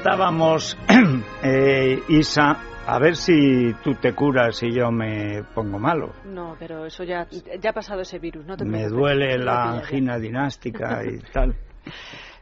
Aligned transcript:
Adelantábamos, 0.00 0.78
eh, 1.42 2.02
Isa, 2.08 2.56
a 2.86 2.98
ver 2.98 3.16
si 3.16 3.74
tú 3.82 3.94
te 3.94 4.14
curas 4.14 4.62
y 4.62 4.72
yo 4.72 4.90
me 4.90 5.42
pongo 5.54 5.78
malo. 5.78 6.14
No, 6.24 6.56
pero 6.58 6.86
eso 6.86 7.04
ya, 7.04 7.26
ya 7.60 7.70
ha 7.70 7.72
pasado 7.72 8.00
ese 8.00 8.18
virus, 8.18 8.46
no 8.46 8.56
te 8.56 8.64
Me 8.64 8.78
preocupes, 8.78 8.98
duele 8.98 9.38
la 9.38 9.70
angina 9.70 10.18
dinástica 10.18 11.02
y 11.04 11.18
tal. 11.32 11.54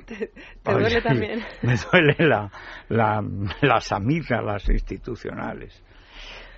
¿Te, 0.06 0.30
te 0.62 0.72
duele 0.72 0.86
Oye, 0.86 1.02
también? 1.02 1.44
Me 1.62 1.74
duele 1.76 2.16
la, 2.18 2.50
la, 2.88 3.24
las 3.62 3.92
amígdalas 3.92 4.68
institucionales. 4.68 5.82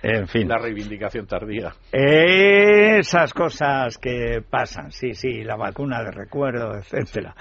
En 0.03 0.27
fin. 0.27 0.47
La 0.47 0.57
reivindicación 0.57 1.27
tardía. 1.27 1.73
Esas 1.91 3.33
cosas 3.33 3.97
que 3.97 4.41
pasan, 4.49 4.91
sí, 4.91 5.13
sí, 5.13 5.43
la 5.43 5.55
vacuna 5.55 6.03
de 6.03 6.11
recuerdo, 6.11 6.75
etcétera. 6.75 7.35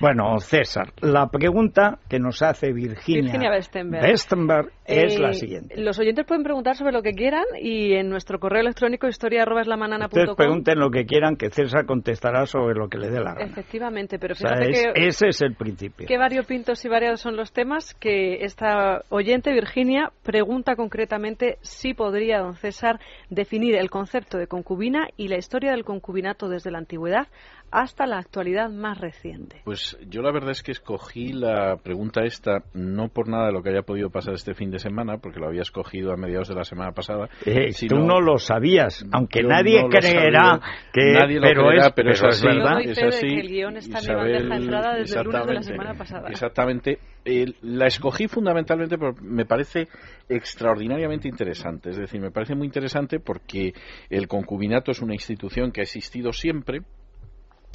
Bueno, 0.00 0.38
César, 0.38 0.92
la 1.00 1.28
pregunta 1.28 1.98
que 2.08 2.18
nos 2.18 2.42
hace 2.42 2.72
Virginia, 2.72 3.22
Virginia 3.22 3.50
Westenberg. 3.50 4.04
Westenberg 4.04 4.68
es 4.86 5.16
Eh, 5.16 5.18
la 5.18 5.32
siguiente. 5.32 5.74
Los 5.80 5.98
oyentes 5.98 6.24
pueden 6.26 6.42
preguntar 6.44 6.76
sobre 6.76 6.92
lo 6.92 7.02
que 7.02 7.12
quieran 7.12 7.44
y 7.60 7.94
en 7.94 8.08
nuestro 8.10 8.38
correo 8.38 8.60
electrónico 8.60 9.08
historia@eslamanana.com. 9.08 10.18
Ustedes 10.20 10.36
pregunten 10.36 10.78
lo 10.78 10.90
que 10.90 11.06
quieran, 11.06 11.36
que 11.36 11.50
César 11.50 11.86
contestará 11.86 12.46
sobre 12.46 12.74
lo 12.74 12.88
que 12.88 12.98
le 12.98 13.08
dé 13.10 13.20
la 13.20 13.34
gana. 13.34 13.44
Efectivamente, 13.46 14.18
pero 14.18 14.32
O 14.32 14.36
sea, 14.36 14.50
fíjate 14.50 14.70
es- 14.70 14.86
que 14.94 15.06
ese 15.06 15.28
es 15.28 15.42
el 15.42 15.54
principio. 15.54 16.06
Qué 16.06 16.18
variopintos 16.18 16.84
y 16.84 16.88
variados 16.88 17.20
son 17.20 17.36
los 17.36 17.52
temas 17.52 17.94
que 17.94 18.44
esta 18.44 19.02
oyente, 19.08 19.52
Virginia, 19.52 20.10
pregunta 20.22 20.76
concretamente 20.76 21.58
si 21.62 21.94
podría 22.04 22.40
don 22.40 22.54
César 22.54 23.00
definir 23.30 23.76
el 23.76 23.88
concepto 23.88 24.36
de 24.36 24.46
concubina 24.46 25.08
y 25.16 25.28
la 25.28 25.38
historia 25.38 25.70
del 25.70 25.86
concubinato 25.86 26.50
desde 26.50 26.70
la 26.70 26.76
antigüedad 26.76 27.28
hasta 27.74 28.06
la 28.06 28.18
actualidad 28.18 28.70
más 28.70 28.98
reciente. 29.00 29.60
Pues 29.64 29.98
yo 30.08 30.22
la 30.22 30.30
verdad 30.30 30.50
es 30.52 30.62
que 30.62 30.70
escogí 30.70 31.32
la 31.32 31.76
pregunta 31.82 32.22
esta 32.24 32.62
no 32.72 33.08
por 33.08 33.28
nada 33.28 33.46
de 33.46 33.52
lo 33.52 33.62
que 33.62 33.70
haya 33.70 33.82
podido 33.82 34.10
pasar 34.10 34.34
este 34.34 34.54
fin 34.54 34.70
de 34.70 34.78
semana, 34.78 35.18
porque 35.18 35.40
lo 35.40 35.48
había 35.48 35.62
escogido 35.62 36.12
a 36.12 36.16
mediados 36.16 36.48
de 36.48 36.54
la 36.54 36.64
semana 36.64 36.92
pasada. 36.92 37.28
Eh, 37.44 37.72
sino- 37.72 37.96
tú 37.96 38.06
no 38.06 38.20
lo 38.20 38.38
sabías, 38.38 39.04
aunque 39.12 39.42
nadie 39.42 39.82
no 39.82 39.88
creerá 39.88 40.60
que 40.92 41.12
Nadie 41.12 41.40
lo 41.40 41.48
pero 41.48 41.62
creerá, 41.66 41.86
es, 41.88 41.92
pero 41.94 42.10
es 42.12 42.22
así. 42.22 42.46
Yo 42.46 42.54
verdad. 42.54 42.80
Es 42.82 43.02
así, 43.02 43.26
que 43.26 43.40
el 43.40 43.48
guion 43.48 43.76
está 43.76 43.98
Isabel, 43.98 44.52
entrada 44.52 44.94
desde 44.94 45.18
el 45.18 45.24
lunes 45.24 45.46
de 45.46 45.52
la 45.54 45.60
exactamente, 45.60 45.62
semana 45.64 45.94
pasada. 45.94 46.28
Exactamente. 46.28 46.98
Eh, 47.24 47.46
la 47.62 47.86
escogí 47.86 48.28
fundamentalmente 48.28 48.98
porque 48.98 49.20
me 49.22 49.46
parece 49.46 49.88
extraordinariamente 50.28 51.26
interesante. 51.26 51.90
Es 51.90 51.96
decir, 51.96 52.20
me 52.20 52.30
parece 52.30 52.54
muy 52.54 52.66
interesante 52.66 53.18
porque 53.18 53.72
el 54.10 54.28
concubinato 54.28 54.92
es 54.92 55.00
una 55.02 55.14
institución 55.14 55.72
que 55.72 55.80
ha 55.80 55.84
existido 55.84 56.32
siempre 56.32 56.82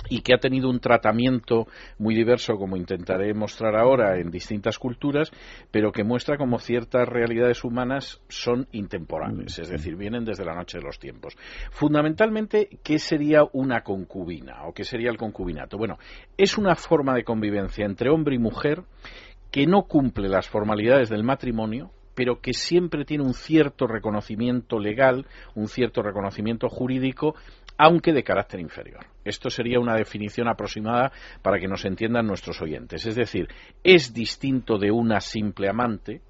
y 0.08 0.22
que 0.22 0.34
ha 0.34 0.38
tenido 0.38 0.70
un 0.70 0.80
tratamiento 0.80 1.68
muy 1.98 2.16
diverso, 2.16 2.56
como 2.56 2.78
intentaré 2.78 3.34
mostrar 3.34 3.76
ahora, 3.76 4.18
en 4.20 4.32
distintas 4.32 4.78
culturas, 4.80 5.32
pero 5.72 5.92
que 5.92 6.04
muestra 6.04 6.38
como 6.38 6.60
ciertas 6.60 7.08
realidades 7.08 7.64
humanas 7.64 8.22
son 8.30 8.68
intemporales, 8.72 9.60
es 9.60 9.70
decir, 9.70 9.96
vienen 9.96 10.26
desde 10.26 10.46
la 10.46 10.56
noche 10.56 10.78
de 10.78 10.86
los 10.86 11.00
tiempos. 11.00 11.36
Fundamentalmente, 11.72 12.70
¿qué 12.84 13.00
sería 13.00 13.44
una 13.54 13.82
concubina 13.82 14.64
o 14.66 14.74
qué 14.74 14.84
sería 14.84 15.10
el 15.10 15.18
concubinato? 15.18 15.78
Bueno, 15.78 15.98
es 16.38 16.58
una 16.58 16.76
forma 16.76 17.14
de 17.16 17.24
convivencia 17.24 17.86
entre 17.86 18.10
hombre 18.10 18.36
y 18.36 18.40
mujer 18.40 18.84
que 19.52 19.66
no 19.66 19.84
cumple 19.84 20.30
las 20.30 20.48
formalidades 20.48 21.10
del 21.10 21.24
matrimonio, 21.24 21.92
pero 22.20 22.42
que 22.42 22.54
siempre 22.54 23.06
tiene 23.06 23.24
un 23.24 23.34
cierto 23.34 23.88
reconocimiento 23.88 24.78
legal, 24.78 25.26
un 25.56 25.70
cierto 25.70 26.02
reconocimiento 26.02 26.68
jurídico, 26.68 27.34
aunque 27.80 28.12
de 28.12 28.24
carácter 28.24 28.60
inferior. 28.60 29.06
Esto 29.24 29.50
sería 29.50 29.80
una 29.80 29.96
definición 29.96 30.50
aproximada 30.50 31.14
para 31.42 31.60
que 31.60 31.68
nos 31.70 31.86
entiendan 31.86 32.28
nuestros 32.28 32.62
oyentes. 32.62 33.06
Es 33.06 33.16
decir, 33.16 33.48
es 33.84 34.14
distinto 34.14 34.78
de 34.78 34.92
una 34.92 35.22
simple 35.22 35.70
amante, 35.70 36.22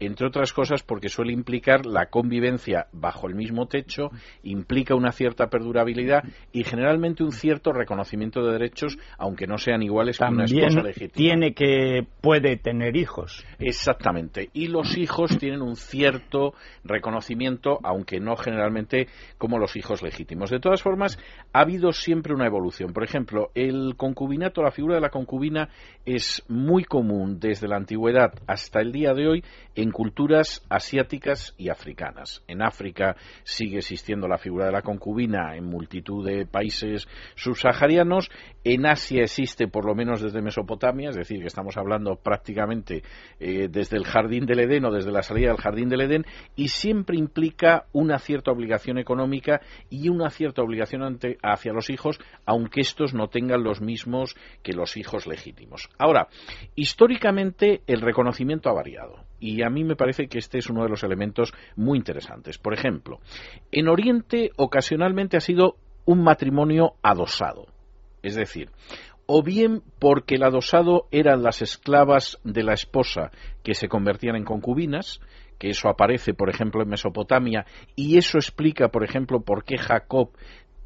entre 0.00 0.26
otras 0.26 0.52
cosas 0.52 0.82
porque 0.82 1.08
suele 1.08 1.32
implicar 1.32 1.86
la 1.86 2.06
convivencia 2.06 2.86
bajo 2.92 3.28
el 3.28 3.34
mismo 3.34 3.66
techo, 3.66 4.10
implica 4.42 4.94
una 4.94 5.12
cierta 5.12 5.48
perdurabilidad 5.48 6.24
y 6.52 6.64
generalmente 6.64 7.24
un 7.24 7.32
cierto 7.32 7.72
reconocimiento 7.72 8.44
de 8.44 8.52
derechos, 8.52 8.98
aunque 9.18 9.46
no 9.46 9.58
sean 9.58 9.82
iguales 9.82 10.18
que 10.18 10.24
una 10.24 10.44
esposa 10.44 10.66
También 10.66 10.84
legítima. 10.84 11.12
tiene 11.14 11.54
que 11.54 12.06
puede 12.20 12.56
tener 12.56 12.96
hijos. 12.96 13.44
Exactamente. 13.58 14.50
Y 14.52 14.68
los 14.68 14.96
hijos 14.98 15.38
tienen 15.38 15.62
un 15.62 15.76
cierto 15.76 16.54
reconocimiento, 16.84 17.78
aunque 17.82 18.20
no 18.20 18.36
generalmente 18.36 19.08
como 19.38 19.58
los 19.58 19.76
hijos 19.76 20.02
legítimos. 20.02 20.50
De 20.50 20.60
todas 20.60 20.82
formas, 20.82 21.18
ha 21.52 21.60
habido 21.60 21.92
siempre 21.92 22.34
una 22.34 22.46
evolución. 22.46 22.92
Por 22.92 23.04
ejemplo, 23.04 23.50
el 23.54 23.94
concubinato, 23.96 24.62
la 24.62 24.70
figura 24.70 24.96
de 24.96 25.00
la 25.00 25.10
concubina, 25.10 25.68
es 26.04 26.44
muy 26.48 26.84
común 26.84 27.38
desde 27.40 27.68
la 27.68 27.76
antigüedad 27.76 28.32
hasta 28.46 28.80
el 28.80 28.92
día 28.92 29.14
de 29.14 29.28
hoy 29.28 29.44
en 29.74 29.85
culturas 29.90 30.64
asiáticas 30.68 31.54
y 31.58 31.68
africanas. 31.68 32.42
En 32.46 32.62
África 32.62 33.16
sigue 33.44 33.78
existiendo 33.78 34.28
la 34.28 34.38
figura 34.38 34.66
de 34.66 34.72
la 34.72 34.82
concubina 34.82 35.56
en 35.56 35.64
multitud 35.64 36.26
de 36.26 36.46
países 36.46 37.06
subsaharianos. 37.34 38.30
En 38.64 38.86
Asia 38.86 39.22
existe 39.22 39.68
por 39.68 39.84
lo 39.84 39.94
menos 39.94 40.20
desde 40.22 40.42
Mesopotamia, 40.42 41.10
es 41.10 41.16
decir, 41.16 41.40
que 41.40 41.46
estamos 41.46 41.76
hablando 41.76 42.16
prácticamente 42.16 43.02
eh, 43.38 43.68
desde 43.70 43.96
el 43.96 44.04
jardín 44.04 44.46
del 44.46 44.60
Edén 44.60 44.84
o 44.84 44.90
desde 44.90 45.12
la 45.12 45.22
salida 45.22 45.48
del 45.48 45.60
jardín 45.60 45.88
del 45.88 46.00
Edén, 46.00 46.26
y 46.56 46.68
siempre 46.68 47.16
implica 47.16 47.86
una 47.92 48.18
cierta 48.18 48.50
obligación 48.50 48.98
económica 48.98 49.60
y 49.90 50.08
una 50.08 50.30
cierta 50.30 50.62
obligación 50.62 51.02
ante- 51.02 51.38
hacia 51.42 51.72
los 51.72 51.90
hijos, 51.90 52.18
aunque 52.44 52.80
estos 52.80 53.14
no 53.14 53.28
tengan 53.28 53.62
los 53.62 53.80
mismos 53.80 54.36
que 54.62 54.72
los 54.72 54.96
hijos 54.96 55.26
legítimos. 55.26 55.88
Ahora, 55.98 56.28
históricamente 56.74 57.82
el 57.86 58.00
reconocimiento 58.00 58.68
ha 58.68 58.74
variado. 58.74 59.25
Y 59.38 59.62
a 59.62 59.70
mí 59.70 59.84
me 59.84 59.96
parece 59.96 60.28
que 60.28 60.38
este 60.38 60.58
es 60.58 60.70
uno 60.70 60.82
de 60.82 60.88
los 60.88 61.02
elementos 61.02 61.52
muy 61.76 61.98
interesantes. 61.98 62.58
Por 62.58 62.74
ejemplo, 62.74 63.20
en 63.70 63.88
Oriente 63.88 64.50
ocasionalmente 64.56 65.36
ha 65.36 65.40
sido 65.40 65.76
un 66.04 66.22
matrimonio 66.22 66.94
adosado. 67.02 67.66
Es 68.22 68.34
decir, 68.34 68.70
o 69.26 69.42
bien 69.42 69.82
porque 69.98 70.36
el 70.36 70.44
adosado 70.44 71.08
eran 71.10 71.42
las 71.42 71.60
esclavas 71.60 72.38
de 72.44 72.62
la 72.62 72.72
esposa 72.72 73.30
que 73.62 73.74
se 73.74 73.88
convertían 73.88 74.36
en 74.36 74.44
concubinas, 74.44 75.20
que 75.58 75.70
eso 75.70 75.88
aparece, 75.88 76.34
por 76.34 76.50
ejemplo, 76.50 76.82
en 76.82 76.88
Mesopotamia, 76.88 77.66
y 77.94 78.18
eso 78.18 78.38
explica, 78.38 78.88
por 78.88 79.04
ejemplo, 79.04 79.40
por 79.40 79.64
qué 79.64 79.78
Jacob 79.78 80.30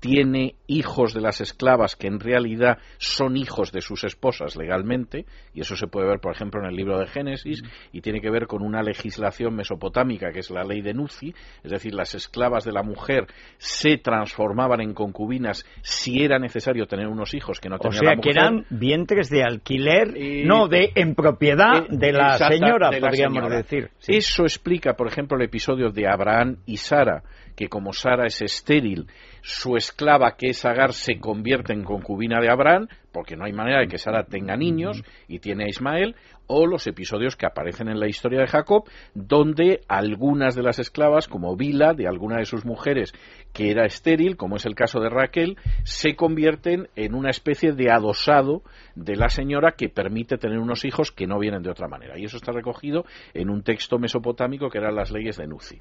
tiene 0.00 0.54
hijos 0.66 1.12
de 1.14 1.20
las 1.20 1.40
esclavas 1.40 1.94
que 1.94 2.06
en 2.06 2.20
realidad 2.20 2.78
son 2.98 3.36
hijos 3.36 3.70
de 3.70 3.82
sus 3.82 4.02
esposas 4.04 4.56
legalmente, 4.56 5.26
y 5.54 5.60
eso 5.60 5.76
se 5.76 5.86
puede 5.86 6.08
ver, 6.08 6.20
por 6.20 6.32
ejemplo, 6.34 6.60
en 6.62 6.68
el 6.70 6.76
libro 6.76 6.98
de 6.98 7.06
Génesis, 7.06 7.62
y 7.92 8.00
tiene 8.00 8.20
que 8.20 8.30
ver 8.30 8.46
con 8.46 8.62
una 8.62 8.82
legislación 8.82 9.54
mesopotámica 9.54 10.32
que 10.32 10.40
es 10.40 10.50
la 10.50 10.64
ley 10.64 10.80
de 10.80 10.94
Nuzi, 10.94 11.34
es 11.62 11.70
decir, 11.70 11.94
las 11.94 12.14
esclavas 12.14 12.64
de 12.64 12.72
la 12.72 12.82
mujer 12.82 13.26
se 13.58 13.98
transformaban 13.98 14.80
en 14.80 14.94
concubinas 14.94 15.64
si 15.82 16.22
era 16.24 16.38
necesario 16.38 16.86
tener 16.86 17.06
unos 17.06 17.34
hijos 17.34 17.60
que 17.60 17.68
no 17.68 17.76
O 17.76 17.78
tenía 17.78 17.98
sea 18.00 18.14
la 18.14 18.20
que 18.20 18.30
eran 18.30 18.64
vientres 18.70 19.28
de 19.28 19.42
alquiler, 19.42 20.14
Eh, 20.16 20.44
no 20.46 20.66
de 20.68 20.92
en 20.94 21.14
propiedad 21.14 21.84
Eh, 21.84 21.86
de 21.90 22.12
la 22.12 22.32
exacta, 22.32 22.54
señora, 22.56 22.90
de 22.90 23.00
la 23.00 23.08
podríamos 23.08 23.38
señora. 23.38 23.56
decir. 23.56 23.90
Sí. 23.98 24.14
Eso 24.16 24.44
explica, 24.44 24.94
por 24.94 25.08
ejemplo, 25.08 25.36
el 25.36 25.44
episodio 25.44 25.90
de 25.90 26.06
Abraham 26.08 26.56
y 26.64 26.78
Sara, 26.78 27.22
que 27.56 27.68
como 27.68 27.92
Sara 27.92 28.26
es 28.26 28.40
estéril, 28.40 29.06
su 29.42 29.76
esclava, 29.76 30.36
que 30.36 30.50
es 30.50 30.64
Agar, 30.64 30.92
se 30.92 31.18
convierte 31.18 31.72
en 31.72 31.84
concubina 31.84 32.40
de 32.40 32.50
Abraham, 32.50 32.88
porque 33.12 33.36
no 33.36 33.44
hay 33.44 33.52
manera 33.52 33.80
de 33.80 33.88
que 33.88 33.98
Sara 33.98 34.24
tenga 34.24 34.56
niños 34.56 35.02
y 35.28 35.38
tiene 35.38 35.64
a 35.64 35.68
Ismael, 35.68 36.16
o 36.52 36.66
los 36.66 36.88
episodios 36.88 37.36
que 37.36 37.46
aparecen 37.46 37.88
en 37.88 38.00
la 38.00 38.08
historia 38.08 38.40
de 38.40 38.48
Jacob, 38.48 38.84
donde 39.14 39.82
algunas 39.86 40.56
de 40.56 40.64
las 40.64 40.80
esclavas, 40.80 41.28
como 41.28 41.54
Bila, 41.56 41.94
de 41.94 42.08
alguna 42.08 42.38
de 42.38 42.44
sus 42.44 42.64
mujeres 42.64 43.12
que 43.52 43.70
era 43.70 43.86
estéril, 43.86 44.36
como 44.36 44.56
es 44.56 44.66
el 44.66 44.74
caso 44.74 45.00
de 45.00 45.10
Raquel, 45.10 45.56
se 45.84 46.16
convierten 46.16 46.88
en 46.96 47.14
una 47.14 47.30
especie 47.30 47.72
de 47.72 47.90
adosado 47.90 48.62
de 48.96 49.14
la 49.14 49.28
señora 49.28 49.72
que 49.72 49.88
permite 49.88 50.38
tener 50.38 50.58
unos 50.58 50.84
hijos 50.84 51.12
que 51.12 51.28
no 51.28 51.38
vienen 51.38 51.62
de 51.62 51.70
otra 51.70 51.86
manera. 51.86 52.18
Y 52.18 52.24
eso 52.24 52.36
está 52.36 52.50
recogido 52.50 53.04
en 53.32 53.48
un 53.48 53.62
texto 53.62 53.98
mesopotámico 53.98 54.70
que 54.70 54.78
eran 54.78 54.96
las 54.96 55.12
leyes 55.12 55.36
de 55.36 55.46
Nuzi. 55.46 55.80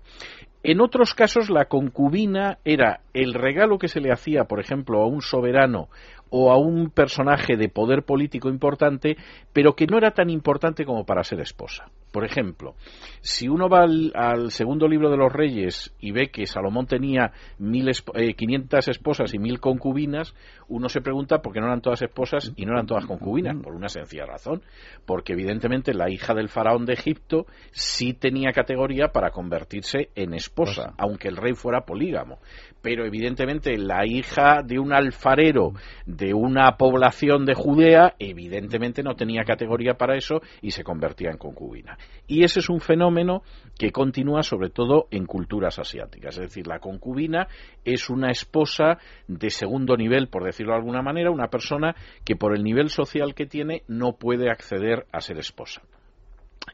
En 0.62 0.82
otros 0.82 1.16
casos, 1.16 1.50
la 1.50 1.66
concubina 1.66 2.60
era 2.64 3.02
el 3.14 3.34
regalo 3.34 3.80
que 3.80 3.88
se 3.88 4.02
le 4.02 4.12
hacía, 4.12 4.44
por 4.44 4.60
ejemplo, 4.60 5.02
a 5.02 5.08
un 5.08 5.22
soberano 5.22 5.90
o 6.30 6.52
a 6.52 6.58
un 6.58 6.90
personaje 6.90 7.58
de 7.58 7.70
poder 7.70 8.04
político 8.04 8.50
importante, 8.50 9.18
pero 9.54 9.76
que 9.76 9.88
no 9.88 9.98
era 9.98 10.12
tan 10.12 10.30
importante 10.30 10.86
como 10.86 11.06
para 11.06 11.24
ser 11.24 11.40
esposa. 11.40 11.90
Por 12.12 12.26
ejemplo, 12.26 12.76
si 13.22 13.48
uno 13.48 13.70
va 13.70 13.84
al, 13.84 14.52
segundo 14.52 14.88
libro 14.88 15.12
de 15.12 15.18
los 15.18 15.32
reyes 15.32 15.94
y 16.00 16.12
ve 16.12 16.30
que 16.32 16.48
Salomón 16.48 16.88
tenía 16.88 17.34
mil 17.60 17.92
500 18.36 18.88
eh, 18.88 18.92
esposas 18.92 19.34
y 19.34 19.40
mil 19.40 19.60
concubinas, 19.60 20.34
uno 20.68 20.90
se 20.90 21.02
pregunta 21.02 21.40
por 21.42 21.54
qué 21.54 21.60
no 21.60 21.68
eran 21.68 21.82
todas 21.82 22.02
esposas 22.02 22.52
y 22.56 22.66
no 22.66 22.74
eran 22.74 22.88
todas 22.88 23.06
concubinas, 23.06 23.56
por 23.62 23.76
una 23.76 23.90
sencilla 23.90 24.26
razón, 24.26 24.64
porque 25.06 25.34
evidentemente 25.34 25.94
la 25.94 26.10
hija 26.10 26.34
del 26.34 26.50
faraón 26.50 26.86
de 26.86 26.94
Egipto 26.94 27.46
sí 27.72 28.14
tenía 28.14 28.52
categoría 28.54 29.10
para 29.10 29.30
convertirse 29.30 30.10
en 30.16 30.34
esposa, 30.34 30.94
pues 30.96 30.96
aunque 30.98 31.28
el 31.28 31.38
rey 31.38 31.54
fuera 31.54 31.82
polígamo 31.82 32.40
pero 32.82 33.06
evidentemente 33.06 33.78
la 33.78 34.06
hija 34.06 34.62
de 34.64 34.80
un 34.80 34.94
alfarero 34.94 35.74
de 36.06 36.34
una 36.34 36.78
población 36.78 37.46
de 37.46 37.54
Judea, 37.54 38.16
evidentemente 38.20 39.04
no 39.04 39.16
tenía 39.16 39.44
categoría 39.44 39.96
para 39.96 40.16
eso 40.16 40.42
y 40.62 40.72
se 40.72 40.84
convertía 40.84 41.30
en 41.32 41.38
concubina. 41.38 41.98
Y 42.28 42.44
ese 42.44 42.60
es 42.60 42.70
un 42.70 42.80
fenómeno 42.80 43.44
que 43.78 43.92
continúa 43.92 44.44
sobre 44.44 44.70
todo 44.70 45.08
en 45.12 45.26
culturas 45.26 45.80
asiáticas. 45.80 46.36
Es 46.36 46.42
decir, 46.42 46.68
la 46.68 46.80
concubina 46.80 47.48
es 47.86 48.10
una 48.10 48.30
esposa 48.30 48.98
de 49.28 49.50
segundo 49.50 49.98
nivel, 49.98 50.28
por 50.28 50.44
decirlo 50.44 50.74
de 50.74 50.80
alguna 50.80 51.02
manera, 51.02 51.32
una 51.32 51.48
persona 51.48 51.96
que 52.26 52.36
por 52.36 52.56
el 52.56 52.64
nivel 52.64 52.90
social 52.90 53.34
que 53.34 53.46
tiene 53.46 53.84
no 53.88 54.14
puede 54.14 54.50
acceder 54.50 55.06
a 55.12 55.22
ser 55.22 55.38
esposa. 55.38 55.82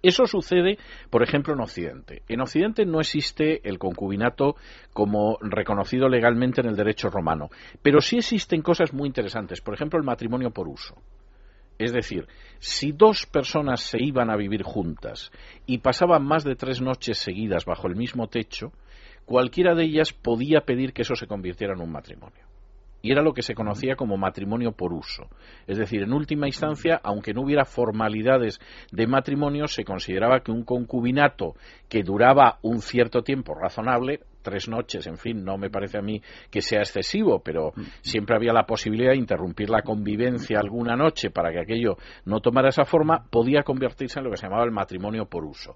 Eso 0.01 0.25
sucede, 0.25 0.77
por 1.09 1.23
ejemplo, 1.23 1.53
en 1.53 1.61
Occidente. 1.61 2.23
En 2.27 2.41
Occidente 2.41 2.85
no 2.85 2.99
existe 2.99 3.67
el 3.67 3.79
concubinato 3.79 4.55
como 4.93 5.37
reconocido 5.41 6.09
legalmente 6.09 6.61
en 6.61 6.67
el 6.67 6.75
derecho 6.75 7.09
romano, 7.09 7.49
pero 7.81 8.01
sí 8.01 8.17
existen 8.17 8.61
cosas 8.61 8.93
muy 8.93 9.07
interesantes, 9.07 9.61
por 9.61 9.73
ejemplo, 9.73 9.97
el 9.99 10.05
matrimonio 10.05 10.51
por 10.51 10.67
uso. 10.67 10.95
Es 11.77 11.91
decir, 11.91 12.27
si 12.59 12.91
dos 12.91 13.25
personas 13.25 13.81
se 13.81 14.01
iban 14.01 14.29
a 14.29 14.37
vivir 14.37 14.63
juntas 14.63 15.31
y 15.65 15.79
pasaban 15.79 16.23
más 16.23 16.43
de 16.43 16.55
tres 16.55 16.81
noches 16.81 17.17
seguidas 17.17 17.65
bajo 17.65 17.87
el 17.87 17.95
mismo 17.95 18.27
techo, 18.27 18.71
cualquiera 19.25 19.75
de 19.75 19.83
ellas 19.83 20.13
podía 20.13 20.61
pedir 20.61 20.93
que 20.93 21.01
eso 21.01 21.15
se 21.15 21.27
convirtiera 21.27 21.73
en 21.73 21.81
un 21.81 21.91
matrimonio 21.91 22.45
y 23.05 23.11
era 23.11 23.21
lo 23.21 23.35
que 23.35 23.43
se 23.43 23.53
conocía 23.53 23.95
como 23.95 24.17
matrimonio 24.17 24.71
por 24.71 24.91
uso. 24.91 25.29
Es 25.67 25.77
decir, 25.77 26.01
en 26.01 26.11
última 26.11 26.47
instancia, 26.47 26.99
aunque 27.03 27.35
no 27.35 27.43
hubiera 27.43 27.63
formalidades 27.63 28.59
de 28.91 29.05
matrimonio, 29.05 29.67
se 29.67 29.85
consideraba 29.85 30.39
que 30.39 30.51
un 30.51 30.63
concubinato 30.63 31.53
que 31.87 32.01
duraba 32.01 32.57
un 32.63 32.81
cierto 32.81 33.21
tiempo 33.21 33.53
razonable, 33.53 34.21
tres 34.45 34.69
noches, 34.69 35.07
en 35.07 35.17
fin, 35.17 35.43
no 35.43 35.57
me 35.57 35.71
parece 35.71 35.97
a 35.97 36.01
mí 36.01 36.21
que 36.51 36.61
sea 36.61 36.79
excesivo, 36.79 37.41
pero 37.43 37.73
mm. 37.75 37.81
siempre 38.01 38.35
había 38.35 38.53
la 38.53 38.65
posibilidad 38.65 39.11
de 39.11 39.17
interrumpir 39.17 39.69
la 39.69 39.81
convivencia 39.81 40.59
alguna 40.59 40.95
noche 40.95 41.31
para 41.31 41.51
que 41.51 41.59
aquello 41.59 41.97
no 42.25 42.39
tomara 42.39 42.69
esa 42.69 42.85
forma, 42.85 43.25
podía 43.29 43.63
convertirse 43.63 44.19
en 44.19 44.25
lo 44.25 44.31
que 44.31 44.37
se 44.37 44.45
llamaba 44.45 44.63
el 44.63 44.71
matrimonio 44.71 45.25
por 45.25 45.43
uso. 45.43 45.75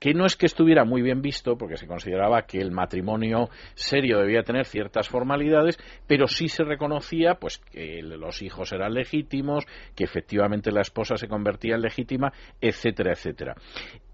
Que 0.00 0.14
no 0.14 0.24
es 0.24 0.36
que 0.36 0.46
estuviera 0.46 0.84
muy 0.84 1.02
bien 1.02 1.20
visto, 1.20 1.58
porque 1.58 1.76
se 1.76 1.86
consideraba 1.86 2.42
que 2.42 2.58
el 2.58 2.72
matrimonio 2.72 3.50
serio 3.74 4.18
debía 4.18 4.42
tener 4.42 4.64
ciertas 4.64 5.08
formalidades, 5.08 5.78
pero 6.06 6.26
sí 6.26 6.48
se 6.48 6.64
reconocía 6.64 7.34
pues 7.34 7.58
que 7.58 8.02
los 8.02 8.40
hijos 8.40 8.72
eran 8.72 8.94
legítimos, 8.94 9.66
que 9.94 10.04
efectivamente 10.04 10.72
la 10.72 10.80
esposa 10.80 11.16
se 11.16 11.28
convertía 11.28 11.74
en 11.74 11.82
legítima, 11.82 12.32
etcétera, 12.60 13.12
etcétera 13.12 13.54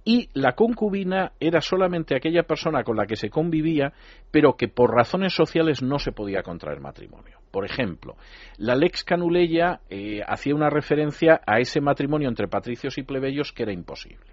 y 0.04 0.28
la 0.34 0.52
concubina 0.52 1.32
era 1.38 1.60
solamente 1.60 2.16
aquella 2.16 2.42
persona 2.42 2.82
con 2.82 2.96
la 2.96 3.06
que 3.06 3.16
se 3.16 3.30
convivía, 3.30 3.92
pero 4.30 4.56
que 4.56 4.68
por 4.68 4.94
razones 4.94 5.34
sociales 5.34 5.82
no 5.82 5.98
se 5.98 6.12
podía 6.12 6.42
contraer 6.42 6.80
matrimonio. 6.80 7.38
Por 7.50 7.64
ejemplo, 7.64 8.16
la 8.56 8.74
lex 8.74 9.04
canuleya 9.04 9.80
eh, 9.90 10.20
hacía 10.26 10.54
una 10.54 10.70
referencia 10.70 11.40
a 11.46 11.60
ese 11.60 11.80
matrimonio 11.80 12.28
entre 12.28 12.48
patricios 12.48 12.98
y 12.98 13.02
plebeyos 13.02 13.52
que 13.52 13.62
era 13.62 13.72
imposible. 13.72 14.31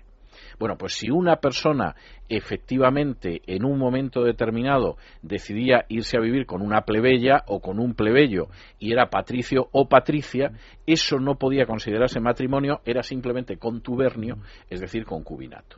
Bueno, 0.60 0.78
pues 0.78 0.94
si 0.94 1.10
una 1.10 1.38
persona 1.38 1.96
efectivamente 2.28 3.42
en 3.48 3.64
un 3.64 3.80
momento 3.80 4.24
determinado 4.24 4.98
decidía 5.22 5.86
irse 5.88 6.18
a 6.18 6.22
vivir 6.22 6.46
con 6.46 6.62
una 6.62 6.82
plebeya 6.82 7.44
o 7.48 7.62
con 7.62 7.80
un 7.80 7.96
plebeyo 7.96 8.48
y 8.78 8.92
era 8.92 9.10
patricio 9.10 9.70
o 9.72 9.88
patricia, 9.88 10.52
eso 10.86 11.18
no 11.20 11.36
podía 11.36 11.66
considerarse 11.66 12.20
matrimonio, 12.20 12.82
era 12.86 13.04
simplemente 13.04 13.58
contubernio, 13.58 14.40
es 14.70 14.82
decir, 14.82 15.06
concubinato. 15.06 15.78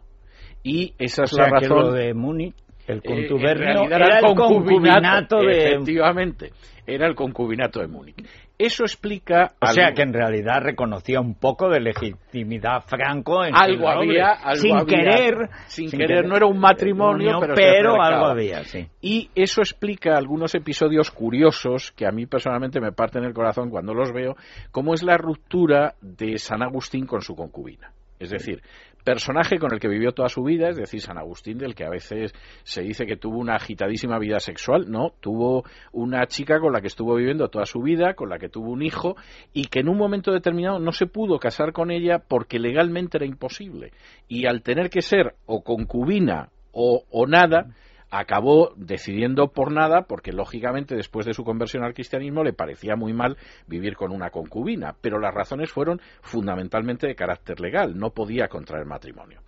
Y 0.63 0.95
esa 0.97 1.23
es 1.23 1.33
la 1.33 1.47
razón. 1.47 1.93
de 1.93 2.13
Múnich 2.13 2.55
el 2.91 2.99
eh, 2.99 3.01
contubernio 3.05 3.83
era, 3.83 4.19
el 4.19 4.35
concubinato, 4.35 5.37
de... 5.37 5.69
Efectivamente, 5.69 6.51
era 6.85 7.07
el 7.07 7.15
concubinato 7.15 7.79
de 7.79 7.87
Múnich. 7.87 8.25
Eso 8.57 8.83
explica... 8.83 9.53
O 9.59 9.65
sea, 9.67 9.91
que 9.93 10.03
en 10.03 10.13
realidad 10.13 10.61
reconocía 10.61 11.19
un 11.19 11.33
poco 11.33 11.67
de 11.67 11.79
legitimidad 11.79 12.83
franco 12.85 13.43
en 13.43 13.55
algo 13.55 13.89
había, 13.89 14.37
sin 14.55 14.85
querer, 14.85 15.49
sin, 15.65 15.89
querer, 15.89 16.27
no 16.27 16.35
era 16.35 16.45
un 16.45 16.59
matrimonio, 16.59 17.39
pero, 17.39 17.55
pero 17.55 18.01
algo 18.01 18.27
había, 18.27 18.63
sí. 18.63 18.87
Y 19.01 19.29
eso 19.33 19.61
explica 19.61 20.15
algunos 20.15 20.53
episodios 20.53 21.09
curiosos 21.09 21.91
que 21.91 22.05
a 22.05 22.11
mí 22.11 22.27
personalmente 22.27 22.79
me 22.79 22.91
parten 22.91 23.23
el 23.23 23.33
corazón 23.33 23.71
cuando 23.71 23.95
los 23.95 24.11
veo, 24.11 24.35
como 24.71 24.93
es 24.93 25.01
la 25.01 25.17
ruptura 25.17 25.95
de 26.01 26.37
San 26.37 26.61
Agustín 26.61 27.07
con 27.07 27.21
su 27.21 27.35
concubina. 27.35 27.91
Es 28.19 28.29
decir, 28.29 28.61
personaje 29.03 29.57
con 29.57 29.73
el 29.73 29.79
que 29.79 29.87
vivió 29.87 30.11
toda 30.11 30.29
su 30.29 30.43
vida, 30.43 30.69
es 30.69 30.77
decir, 30.77 31.01
San 31.01 31.17
Agustín, 31.17 31.57
del 31.57 31.75
que 31.75 31.85
a 31.85 31.89
veces 31.89 32.33
se 32.63 32.81
dice 32.81 33.05
que 33.05 33.17
tuvo 33.17 33.37
una 33.37 33.55
agitadísima 33.55 34.19
vida 34.19 34.39
sexual, 34.39 34.89
no, 34.89 35.13
tuvo 35.19 35.63
una 35.91 36.25
chica 36.27 36.59
con 36.59 36.73
la 36.73 36.81
que 36.81 36.87
estuvo 36.87 37.15
viviendo 37.15 37.49
toda 37.49 37.65
su 37.65 37.81
vida, 37.81 38.13
con 38.13 38.29
la 38.29 38.39
que 38.39 38.49
tuvo 38.49 38.71
un 38.71 38.81
hijo, 38.81 39.15
y 39.53 39.65
que 39.65 39.79
en 39.79 39.89
un 39.89 39.97
momento 39.97 40.31
determinado 40.31 40.79
no 40.79 40.91
se 40.91 41.07
pudo 41.07 41.39
casar 41.39 41.73
con 41.73 41.91
ella 41.91 42.19
porque 42.19 42.59
legalmente 42.59 43.17
era 43.17 43.25
imposible. 43.25 43.91
Y 44.27 44.45
al 44.45 44.61
tener 44.61 44.89
que 44.89 45.01
ser 45.01 45.35
o 45.45 45.63
concubina 45.63 46.49
o, 46.71 47.03
o 47.09 47.27
nada, 47.27 47.67
acabó 48.11 48.73
decidiendo 48.75 49.47
por 49.47 49.71
nada, 49.71 50.03
porque 50.03 50.33
lógicamente 50.33 50.95
después 50.95 51.25
de 51.25 51.33
su 51.33 51.43
conversión 51.43 51.83
al 51.83 51.93
cristianismo 51.93 52.43
le 52.43 52.53
parecía 52.53 52.95
muy 52.95 53.13
mal 53.13 53.37
vivir 53.67 53.95
con 53.95 54.11
una 54.11 54.29
concubina, 54.29 54.95
pero 54.99 55.17
las 55.17 55.33
razones 55.33 55.71
fueron 55.71 56.01
fundamentalmente 56.21 57.07
de 57.07 57.15
carácter 57.15 57.61
legal, 57.61 57.97
no 57.97 58.11
podía 58.11 58.49
contraer 58.49 58.85
matrimonio. 58.85 59.41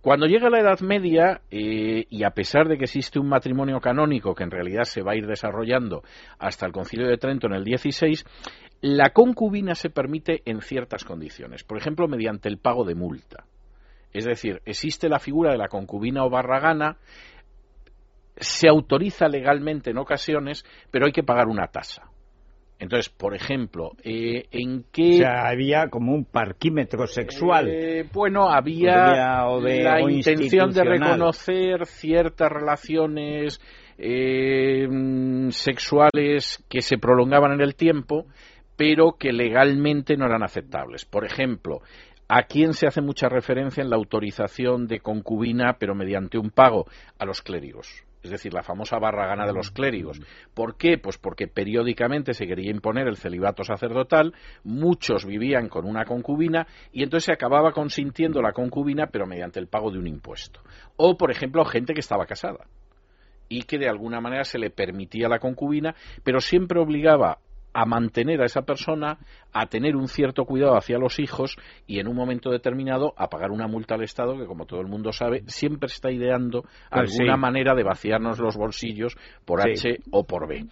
Cuando 0.00 0.26
llega 0.26 0.48
la 0.48 0.60
Edad 0.60 0.80
Media, 0.80 1.42
eh, 1.50 2.06
y 2.08 2.24
a 2.24 2.30
pesar 2.30 2.68
de 2.68 2.78
que 2.78 2.84
existe 2.84 3.18
un 3.18 3.28
matrimonio 3.28 3.80
canónico 3.80 4.34
que 4.34 4.44
en 4.44 4.50
realidad 4.50 4.84
se 4.84 5.02
va 5.02 5.12
a 5.12 5.16
ir 5.16 5.26
desarrollando 5.26 6.02
hasta 6.38 6.64
el 6.64 6.72
Concilio 6.72 7.06
de 7.06 7.18
Trento 7.18 7.46
en 7.48 7.54
el 7.54 7.64
16, 7.64 8.24
la 8.80 9.10
concubina 9.10 9.74
se 9.74 9.90
permite 9.90 10.42
en 10.44 10.60
ciertas 10.62 11.04
condiciones, 11.04 11.64
por 11.64 11.76
ejemplo, 11.76 12.08
mediante 12.08 12.48
el 12.48 12.58
pago 12.58 12.84
de 12.84 12.94
multa. 12.94 13.44
Es 14.12 14.24
decir, 14.24 14.62
existe 14.64 15.08
la 15.08 15.18
figura 15.18 15.52
de 15.52 15.58
la 15.58 15.68
concubina 15.68 16.24
o 16.24 16.30
barragana, 16.30 16.96
se 18.36 18.68
autoriza 18.68 19.28
legalmente 19.28 19.90
en 19.90 19.98
ocasiones, 19.98 20.64
pero 20.90 21.06
hay 21.06 21.12
que 21.12 21.22
pagar 21.22 21.48
una 21.48 21.68
tasa. 21.68 22.10
Entonces, 22.78 23.08
por 23.08 23.34
ejemplo, 23.34 23.92
eh, 24.04 24.44
¿en 24.50 24.84
qué...? 24.92 25.14
O 25.14 25.18
sea, 25.18 25.48
había 25.48 25.88
como 25.88 26.12
un 26.12 26.26
parquímetro 26.26 27.06
sexual. 27.06 27.68
Eh, 27.70 28.06
bueno, 28.12 28.50
había, 28.50 29.46
la 29.58 30.00
intención 30.02 30.72
de 30.72 30.84
reconocer 30.84 31.86
ciertas 31.86 32.52
relaciones 32.52 33.60
eh, 33.96 34.86
sexuales 35.50 36.62
que 36.68 36.82
se 36.82 36.98
prolongaban 36.98 37.52
en 37.52 37.62
el 37.62 37.74
tiempo, 37.76 38.26
pero 38.76 39.16
que 39.18 39.32
legalmente 39.32 40.18
no 40.18 40.26
eran 40.26 40.42
aceptables. 40.42 41.04
Por 41.06 41.24
ejemplo, 41.24 41.80
¿A 42.28 42.42
quién 42.42 42.74
se 42.74 42.88
hace 42.88 43.00
mucha 43.00 43.28
referencia 43.28 43.84
en 43.84 43.88
la 43.88 43.94
autorización 43.94 44.88
de 44.88 44.98
concubina, 44.98 45.76
pero 45.78 45.94
mediante 45.94 46.38
un 46.38 46.50
pago? 46.50 46.86
A 47.20 47.24
los 47.24 47.40
clérigos 47.40 48.05
es 48.26 48.32
decir, 48.32 48.52
la 48.52 48.62
famosa 48.62 48.98
barragana 48.98 49.46
de 49.46 49.52
los 49.52 49.70
clérigos. 49.70 50.20
¿Por 50.54 50.76
qué? 50.76 50.98
Pues 50.98 51.18
porque 51.18 51.48
periódicamente 51.48 52.34
se 52.34 52.46
quería 52.46 52.70
imponer 52.70 53.06
el 53.06 53.16
celibato 53.16 53.64
sacerdotal, 53.64 54.34
muchos 54.64 55.24
vivían 55.24 55.68
con 55.68 55.86
una 55.86 56.04
concubina 56.04 56.66
y 56.92 57.02
entonces 57.02 57.26
se 57.26 57.32
acababa 57.32 57.72
consintiendo 57.72 58.42
la 58.42 58.52
concubina 58.52 59.08
pero 59.08 59.26
mediante 59.26 59.60
el 59.60 59.68
pago 59.68 59.90
de 59.90 59.98
un 59.98 60.06
impuesto. 60.06 60.60
O, 60.96 61.16
por 61.16 61.30
ejemplo, 61.30 61.64
gente 61.64 61.94
que 61.94 62.00
estaba 62.00 62.26
casada 62.26 62.66
y 63.48 63.62
que 63.62 63.78
de 63.78 63.88
alguna 63.88 64.20
manera 64.20 64.44
se 64.44 64.58
le 64.58 64.70
permitía 64.70 65.28
la 65.28 65.38
concubina, 65.38 65.94
pero 66.24 66.40
siempre 66.40 66.80
obligaba 66.80 67.38
a 67.76 67.84
mantener 67.84 68.40
a 68.40 68.46
esa 68.46 68.62
persona, 68.62 69.18
a 69.52 69.66
tener 69.66 69.96
un 69.96 70.08
cierto 70.08 70.46
cuidado 70.46 70.78
hacia 70.78 70.96
los 70.96 71.18
hijos 71.18 71.58
y 71.86 72.00
en 72.00 72.08
un 72.08 72.16
momento 72.16 72.50
determinado 72.50 73.12
a 73.18 73.28
pagar 73.28 73.50
una 73.50 73.66
multa 73.66 73.96
al 73.96 74.02
Estado 74.02 74.38
que, 74.38 74.46
como 74.46 74.64
todo 74.64 74.80
el 74.80 74.86
mundo 74.86 75.12
sabe, 75.12 75.42
siempre 75.46 75.88
está 75.88 76.10
ideando 76.10 76.62
pues 76.62 76.72
alguna 76.90 77.36
manera 77.36 77.74
de 77.74 77.82
vaciarnos 77.82 78.38
los 78.38 78.56
bolsillos 78.56 79.14
por 79.44 79.60
H 79.60 79.98
o 80.10 80.24
por 80.24 80.48
B. 80.48 80.64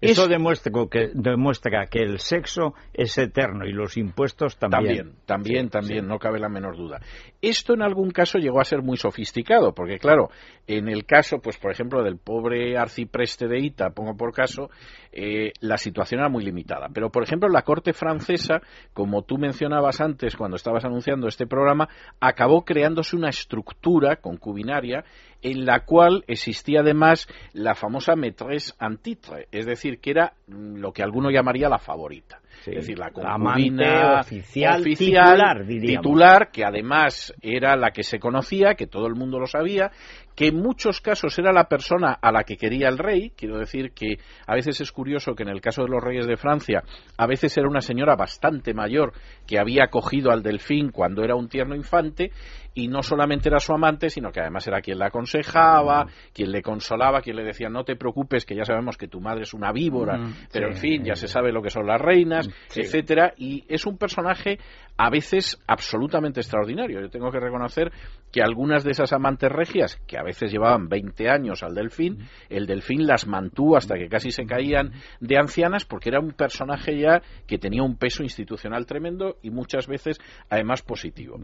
Eso 0.00 0.28
demuestra, 0.28 0.72
que, 0.90 1.10
demuestra 1.12 1.86
que 1.86 2.00
el 2.00 2.20
sexo 2.20 2.74
es 2.92 3.18
eterno 3.18 3.66
y 3.66 3.72
los 3.72 3.96
impuestos 3.96 4.56
también. 4.56 4.84
También, 4.86 5.16
también, 5.26 5.68
también, 5.68 6.06
no 6.06 6.18
cabe 6.18 6.38
la 6.38 6.48
menor 6.48 6.76
duda. 6.76 7.00
Esto 7.42 7.74
en 7.74 7.82
algún 7.82 8.10
caso 8.10 8.38
llegó 8.38 8.60
a 8.60 8.64
ser 8.64 8.82
muy 8.82 8.96
sofisticado, 8.96 9.74
porque 9.74 9.98
claro, 9.98 10.30
en 10.66 10.88
el 10.88 11.04
caso, 11.04 11.38
pues 11.40 11.58
por 11.58 11.72
ejemplo, 11.72 12.02
del 12.02 12.18
pobre 12.18 12.76
arcipreste 12.76 13.48
de 13.48 13.58
Ita, 13.58 13.90
pongo 13.90 14.16
por 14.16 14.32
caso, 14.32 14.70
eh, 15.10 15.52
la 15.60 15.78
situación 15.78 16.20
era 16.20 16.28
muy 16.28 16.44
limitada. 16.44 16.88
Pero 16.92 17.10
por 17.10 17.24
ejemplo, 17.24 17.48
la 17.48 17.62
corte 17.62 17.92
francesa, 17.92 18.60
como 18.92 19.22
tú 19.22 19.36
mencionabas 19.38 20.00
antes 20.00 20.36
cuando 20.36 20.56
estabas 20.56 20.84
anunciando 20.84 21.26
este 21.26 21.46
programa, 21.46 21.88
acabó 22.20 22.64
creándose 22.64 23.16
una 23.16 23.30
estructura 23.30 24.16
concubinaria 24.16 25.04
en 25.42 25.64
la 25.64 25.84
cual 25.84 26.24
existía 26.26 26.80
además 26.80 27.28
la 27.52 27.74
famosa 27.74 28.16
maîtresse 28.16 28.74
en 28.80 28.98
titre, 28.98 29.48
es 29.52 29.66
decir, 29.66 30.00
que 30.00 30.10
era 30.10 30.34
lo 30.48 30.92
que 30.92 31.02
alguno 31.02 31.30
llamaría 31.30 31.68
la 31.68 31.78
favorita. 31.78 32.40
Es 32.66 32.74
decir, 32.74 32.98
la 32.98 33.10
concubina 33.10 34.20
oficial, 34.20 34.82
titular, 34.84 35.66
titular, 35.66 36.50
que 36.50 36.64
además 36.64 37.32
era 37.40 37.76
la 37.76 37.90
que 37.90 38.02
se 38.02 38.18
conocía, 38.18 38.74
que 38.74 38.86
todo 38.86 39.06
el 39.06 39.14
mundo 39.14 39.38
lo 39.38 39.46
sabía, 39.46 39.90
que 40.38 40.46
en 40.46 40.56
muchos 40.56 41.00
casos 41.00 41.36
era 41.38 41.52
la 41.52 41.64
persona 41.64 42.12
a 42.12 42.30
la 42.30 42.44
que 42.44 42.56
quería 42.56 42.88
el 42.88 42.96
rey. 42.96 43.32
Quiero 43.36 43.58
decir 43.58 43.90
que 43.90 44.18
a 44.46 44.54
veces 44.54 44.80
es 44.80 44.92
curioso 44.92 45.34
que 45.34 45.42
en 45.42 45.48
el 45.48 45.60
caso 45.60 45.82
de 45.82 45.88
los 45.88 46.00
reyes 46.00 46.28
de 46.28 46.36
Francia, 46.36 46.84
a 47.16 47.26
veces 47.26 47.56
era 47.56 47.68
una 47.68 47.80
señora 47.80 48.14
bastante 48.14 48.72
mayor 48.72 49.12
que 49.48 49.58
había 49.58 49.88
cogido 49.88 50.30
al 50.30 50.44
delfín 50.44 50.90
cuando 50.90 51.24
era 51.24 51.34
un 51.34 51.48
tierno 51.48 51.74
infante 51.74 52.30
y 52.78 52.86
no 52.86 53.02
solamente 53.02 53.48
era 53.48 53.58
su 53.58 53.72
amante, 53.72 54.08
sino 54.08 54.30
que 54.30 54.40
además 54.40 54.64
era 54.68 54.80
quien 54.80 55.00
la 55.00 55.06
aconsejaba, 55.06 56.04
mm. 56.04 56.08
quien 56.32 56.52
le 56.52 56.62
consolaba, 56.62 57.20
quien 57.20 57.34
le 57.34 57.42
decía 57.42 57.68
no 57.68 57.82
te 57.82 57.96
preocupes 57.96 58.44
que 58.44 58.54
ya 58.54 58.64
sabemos 58.64 58.96
que 58.96 59.08
tu 59.08 59.20
madre 59.20 59.42
es 59.42 59.54
una 59.54 59.72
víbora, 59.72 60.16
mm, 60.18 60.34
pero 60.52 60.68
en 60.68 60.76
fin, 60.76 61.04
ya 61.04 61.16
se 61.16 61.26
sabe 61.26 61.50
lo 61.50 61.60
que 61.60 61.70
son 61.70 61.86
las 61.86 62.00
reinas, 62.00 62.47
etcétera, 62.74 63.34
y 63.36 63.64
es 63.68 63.86
un 63.86 63.98
personaje 63.98 64.58
a 64.96 65.10
veces 65.10 65.62
absolutamente 65.66 66.40
extraordinario. 66.40 67.00
Yo 67.00 67.08
tengo 67.08 67.30
que 67.30 67.38
reconocer 67.38 67.92
que 68.32 68.42
algunas 68.42 68.82
de 68.84 68.90
esas 68.90 69.12
amantes 69.12 69.50
regias, 69.50 69.96
que 70.06 70.18
a 70.18 70.22
veces 70.22 70.50
llevaban 70.50 70.88
20 70.88 71.28
años 71.30 71.62
al 71.62 71.74
delfín, 71.74 72.18
el 72.48 72.66
delfín 72.66 73.06
las 73.06 73.26
mantuvo 73.26 73.76
hasta 73.76 73.96
que 73.96 74.08
casi 74.08 74.30
se 74.30 74.44
caían 74.44 74.92
de 75.20 75.38
ancianas 75.38 75.84
porque 75.84 76.08
era 76.08 76.20
un 76.20 76.32
personaje 76.32 76.98
ya 76.98 77.22
que 77.46 77.58
tenía 77.58 77.82
un 77.82 77.96
peso 77.96 78.22
institucional 78.22 78.86
tremendo 78.86 79.36
y 79.42 79.50
muchas 79.50 79.86
veces 79.86 80.18
además 80.50 80.82
positivo. 80.82 81.38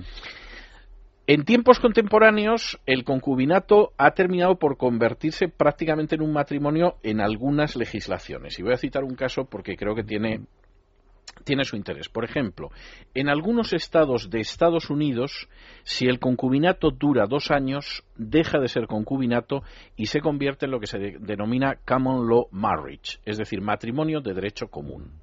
En 1.26 1.44
tiempos 1.44 1.80
contemporáneos, 1.80 2.78
el 2.84 3.02
concubinato 3.02 3.92
ha 3.96 4.10
terminado 4.10 4.58
por 4.58 4.76
convertirse 4.76 5.48
prácticamente 5.48 6.16
en 6.16 6.22
un 6.22 6.34
matrimonio 6.34 6.96
en 7.02 7.22
algunas 7.22 7.76
legislaciones. 7.76 8.58
Y 8.58 8.62
voy 8.62 8.74
a 8.74 8.76
citar 8.76 9.04
un 9.04 9.14
caso 9.14 9.46
porque 9.46 9.74
creo 9.74 9.94
que 9.94 10.04
tiene, 10.04 10.42
tiene 11.44 11.64
su 11.64 11.76
interés. 11.76 12.08
Por 12.08 12.24
ejemplo, 12.24 12.70
en 13.14 13.28
algunos 13.28 13.72
estados 13.72 14.30
de 14.30 14.40
Estados 14.40 14.90
Unidos, 14.90 15.48
si 15.82 16.06
el 16.06 16.18
concubinato 16.18 16.90
dura 16.90 17.26
dos 17.26 17.50
años, 17.50 18.04
deja 18.16 18.58
de 18.58 18.68
ser 18.68 18.86
concubinato 18.86 19.62
y 19.96 20.06
se 20.06 20.20
convierte 20.20 20.66
en 20.66 20.72
lo 20.72 20.80
que 20.80 20.86
se 20.86 20.98
denomina 20.98 21.78
common 21.86 22.28
law 22.28 22.48
marriage, 22.50 23.18
es 23.24 23.38
decir, 23.38 23.60
matrimonio 23.60 24.20
de 24.20 24.34
derecho 24.34 24.68
común 24.68 25.20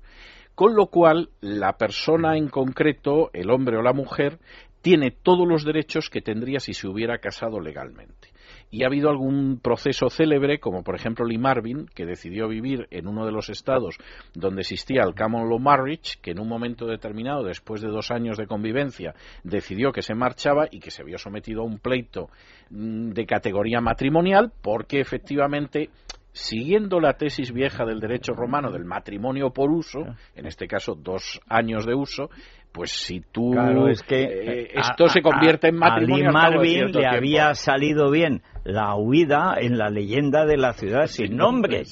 con 0.53 0.75
lo 0.75 0.88
cual 0.88 1.29
la 1.39 1.77
persona 1.77 2.38
en 2.38 2.50
concreto, 2.50 3.31
el 3.34 3.50
hombre 3.50 3.77
o 3.77 3.81
la 3.81 3.93
mujer, 3.93 4.38
tiene 4.81 5.11
todos 5.11 5.47
los 5.47 5.63
derechos 5.63 6.09
que 6.09 6.21
tendría 6.21 6.59
si 6.59 6.73
se 6.73 6.88
hubiera 6.88 7.19
casado 7.19 7.59
legalmente. 7.59 8.29
Y 8.69 8.83
ha 8.83 8.88
habido 8.88 9.09
algún 9.09 9.59
proceso 9.61 10.09
célebre, 10.09 10.59
como 10.59 10.83
por 10.83 10.95
ejemplo 10.95 11.25
Lee 11.25 11.38
Marvin, 11.38 11.88
que 11.93 12.05
decidió 12.05 12.47
vivir 12.47 12.88
en 12.89 13.07
uno 13.07 13.25
de 13.25 13.31
los 13.31 13.50
estados 13.50 13.97
donde 14.33 14.61
existía 14.61 15.03
el 15.03 15.13
common 15.13 15.50
law 15.50 15.59
marriage, 15.59 16.17
que 16.21 16.31
en 16.31 16.39
un 16.39 16.47
momento 16.47 16.85
determinado, 16.85 17.43
después 17.43 17.81
de 17.81 17.89
dos 17.89 18.11
años 18.11 18.38
de 18.38 18.47
convivencia, 18.47 19.13
decidió 19.43 19.91
que 19.91 20.01
se 20.01 20.15
marchaba 20.15 20.67
y 20.71 20.79
que 20.79 20.91
se 20.91 21.03
vio 21.03 21.17
sometido 21.17 21.61
a 21.61 21.65
un 21.65 21.79
pleito 21.79 22.29
mm, 22.69 23.11
de 23.11 23.25
categoría 23.25 23.81
matrimonial, 23.81 24.51
porque 24.61 25.01
efectivamente 25.01 25.89
siguiendo 26.33 27.00
la 27.00 27.13
tesis 27.13 27.51
vieja 27.51 27.85
del 27.85 28.00
derecho 28.00 28.33
romano 28.33 28.71
del 28.71 28.85
matrimonio 28.85 29.51
por 29.51 29.69
uso, 29.69 30.00
en 30.35 30.45
este 30.45 30.67
caso 30.67 30.95
dos 30.95 31.41
años 31.47 31.85
de 31.85 31.93
uso, 31.93 32.29
pues 32.72 32.92
si 32.92 33.20
tú 33.20 33.54
es 33.88 34.01
que 34.04 34.24
eh, 34.24 34.72
esto 34.75 35.08
se 35.08 35.22
convierte 35.22 35.70
en 35.70 35.75
matrimonio 35.75 36.30
a 36.30 36.32
Marvin 36.32 36.92
le 36.92 37.06
había 37.06 37.54
salido 37.54 38.10
bien 38.10 38.42
la 38.63 38.96
huida 38.96 39.56
en 39.60 39.78
la 39.78 39.90
leyenda 39.90 40.46
de 40.46 40.58
la 40.58 40.74
ciudad 40.74 41.08
sin 41.08 41.36
nombre. 41.36 41.84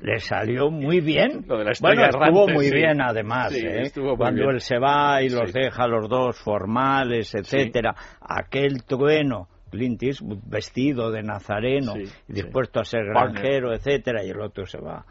le 0.00 0.18
salió 0.20 0.70
muy 0.70 1.00
bien. 1.00 1.44
Bueno 1.46 1.70
estuvo 1.70 2.48
muy 2.48 2.70
bien 2.70 3.00
además 3.00 3.52
¿eh? 3.54 3.90
cuando 4.16 4.50
él 4.50 4.60
se 4.60 4.78
va 4.78 5.22
y 5.22 5.28
los 5.28 5.52
deja 5.52 5.86
los 5.86 6.08
dos 6.08 6.38
formales 6.38 7.34
etcétera 7.34 7.94
aquel 8.20 8.84
trueno 8.84 9.48
Clint 9.70 10.02
Eastwood 10.02 10.38
vestido 10.46 11.10
de 11.10 11.22
nazareno 11.22 11.94
dispuesto 12.26 12.80
a 12.80 12.84
ser 12.84 13.04
granjero 13.06 13.74
etcétera 13.74 14.24
y 14.24 14.30
el 14.30 14.40
otro 14.40 14.66
se 14.66 14.78
va 14.78 15.04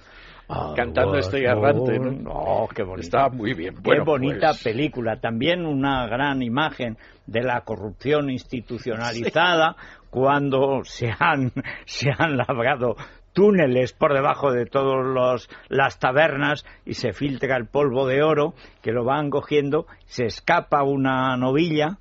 cantando 0.76 1.18
este 1.18 1.44
errante. 1.44 2.00
¿no? 2.00 2.68
qué 2.74 2.84
bonita. 2.84 3.06
Estaba 3.06 3.30
muy 3.30 3.54
bien. 3.54 3.76
Qué 3.84 4.00
bonita 4.00 4.50
pues- 4.50 4.64
película. 4.64 5.20
También 5.20 5.66
una 5.66 6.08
gran 6.08 6.42
imagen 6.42 6.98
de 7.26 7.44
la 7.44 7.62
corrupción 7.62 8.30
institucionalizada 8.30 9.76
cuando 10.10 10.82
se 10.84 11.12
han, 11.18 11.52
se 11.86 12.10
han 12.18 12.38
labrado 12.38 12.96
túneles 13.34 13.94
por 13.94 14.14
debajo 14.14 14.52
de 14.52 14.66
todas 14.66 15.48
las 15.70 16.00
tabernas 16.00 16.66
y 16.86 16.96
se 16.96 17.14
filtra 17.14 17.56
el 17.56 17.68
polvo 17.68 18.08
de 18.08 18.24
oro 18.24 18.56
que 18.82 18.92
lo 18.92 19.04
van 19.04 19.30
cogiendo, 19.30 19.86
se 20.06 20.26
escapa 20.26 20.82
una 20.82 21.38
novilla 21.38 22.00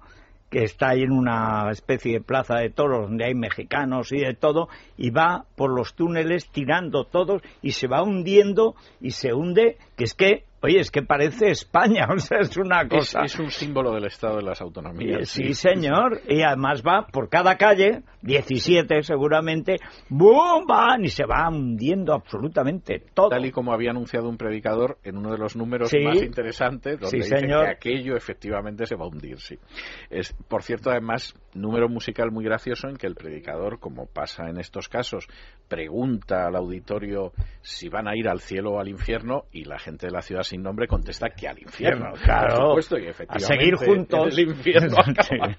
que 0.50 0.64
está 0.64 0.90
ahí 0.90 1.02
en 1.02 1.12
una 1.12 1.70
especie 1.70 2.14
de 2.14 2.20
plaza 2.20 2.56
de 2.56 2.70
toros 2.70 3.08
donde 3.08 3.24
hay 3.24 3.34
mexicanos 3.34 4.12
y 4.12 4.18
de 4.18 4.34
todo, 4.34 4.68
y 4.96 5.10
va 5.10 5.44
por 5.56 5.74
los 5.74 5.94
túneles 5.94 6.48
tirando 6.50 7.04
todos 7.04 7.42
y 7.62 7.72
se 7.72 7.88
va 7.88 8.02
hundiendo 8.02 8.74
y 9.00 9.10
se 9.10 9.32
hunde, 9.32 9.78
que 9.96 10.04
es 10.04 10.14
que 10.14 10.44
Oye, 10.66 10.80
es 10.80 10.90
que 10.90 11.02
parece 11.02 11.50
España, 11.50 12.08
o 12.12 12.18
sea, 12.18 12.38
es 12.40 12.56
una 12.56 12.88
cosa. 12.88 13.22
Es, 13.24 13.38
un 13.38 13.50
símbolo 13.50 13.92
del 13.92 14.06
Estado 14.06 14.38
de 14.38 14.42
las 14.42 14.60
Autonomías. 14.60 15.28
Sí, 15.28 15.54
señor, 15.54 16.20
y 16.28 16.42
además 16.42 16.82
va 16.82 17.06
por 17.06 17.28
cada 17.28 17.56
calle, 17.56 18.02
17 18.22 19.02
seguramente, 19.02 19.76
¡bum! 20.08 20.66
van 20.66 21.04
y 21.04 21.08
se 21.08 21.24
va 21.24 21.48
hundiendo 21.48 22.12
absolutamente 22.12 23.00
todo. 23.14 23.28
Tal 23.28 23.46
y 23.46 23.52
como 23.52 23.72
había 23.72 23.90
anunciado 23.90 24.28
un 24.28 24.36
predicador 24.36 24.98
en 25.04 25.18
uno 25.18 25.30
de 25.30 25.38
los 25.38 25.54
números 25.54 25.92
más 26.04 26.20
interesantes, 26.20 26.98
donde 26.98 27.18
dice 27.18 27.36
que 27.36 27.54
aquello 27.54 28.16
efectivamente 28.16 28.86
se 28.86 28.96
va 28.96 29.04
a 29.04 29.08
hundir, 29.08 29.38
sí. 29.38 29.56
Es, 30.10 30.32
por 30.48 30.64
cierto, 30.64 30.90
además, 30.90 31.34
número 31.54 31.88
musical 31.88 32.32
muy 32.32 32.44
gracioso 32.44 32.88
en 32.88 32.96
que 32.96 33.06
el 33.06 33.14
predicador, 33.14 33.78
como 33.78 34.06
pasa 34.06 34.48
en 34.48 34.58
estos 34.58 34.88
casos, 34.88 35.28
pregunta 35.68 36.46
al 36.46 36.56
auditorio 36.56 37.32
si 37.62 37.88
van 37.88 38.08
a 38.08 38.16
ir 38.16 38.28
al 38.28 38.40
cielo 38.40 38.72
o 38.72 38.80
al 38.80 38.88
infierno 38.88 39.44
y 39.52 39.64
la 39.64 39.78
gente 39.78 40.06
de 40.06 40.12
la 40.12 40.22
ciudad 40.22 40.42
sin 40.56 40.62
nombre 40.62 40.88
contesta 40.88 41.28
que 41.28 41.46
al 41.48 41.58
infierno. 41.58 42.12
Claro, 42.26 42.72
por 42.72 42.82
supuesto, 42.82 42.98
y 42.98 43.06
efectivamente, 43.08 43.44
a 43.44 43.56
seguir 43.56 43.74
juntos. 43.76 44.38
El 44.38 44.48
infierno 44.48 44.96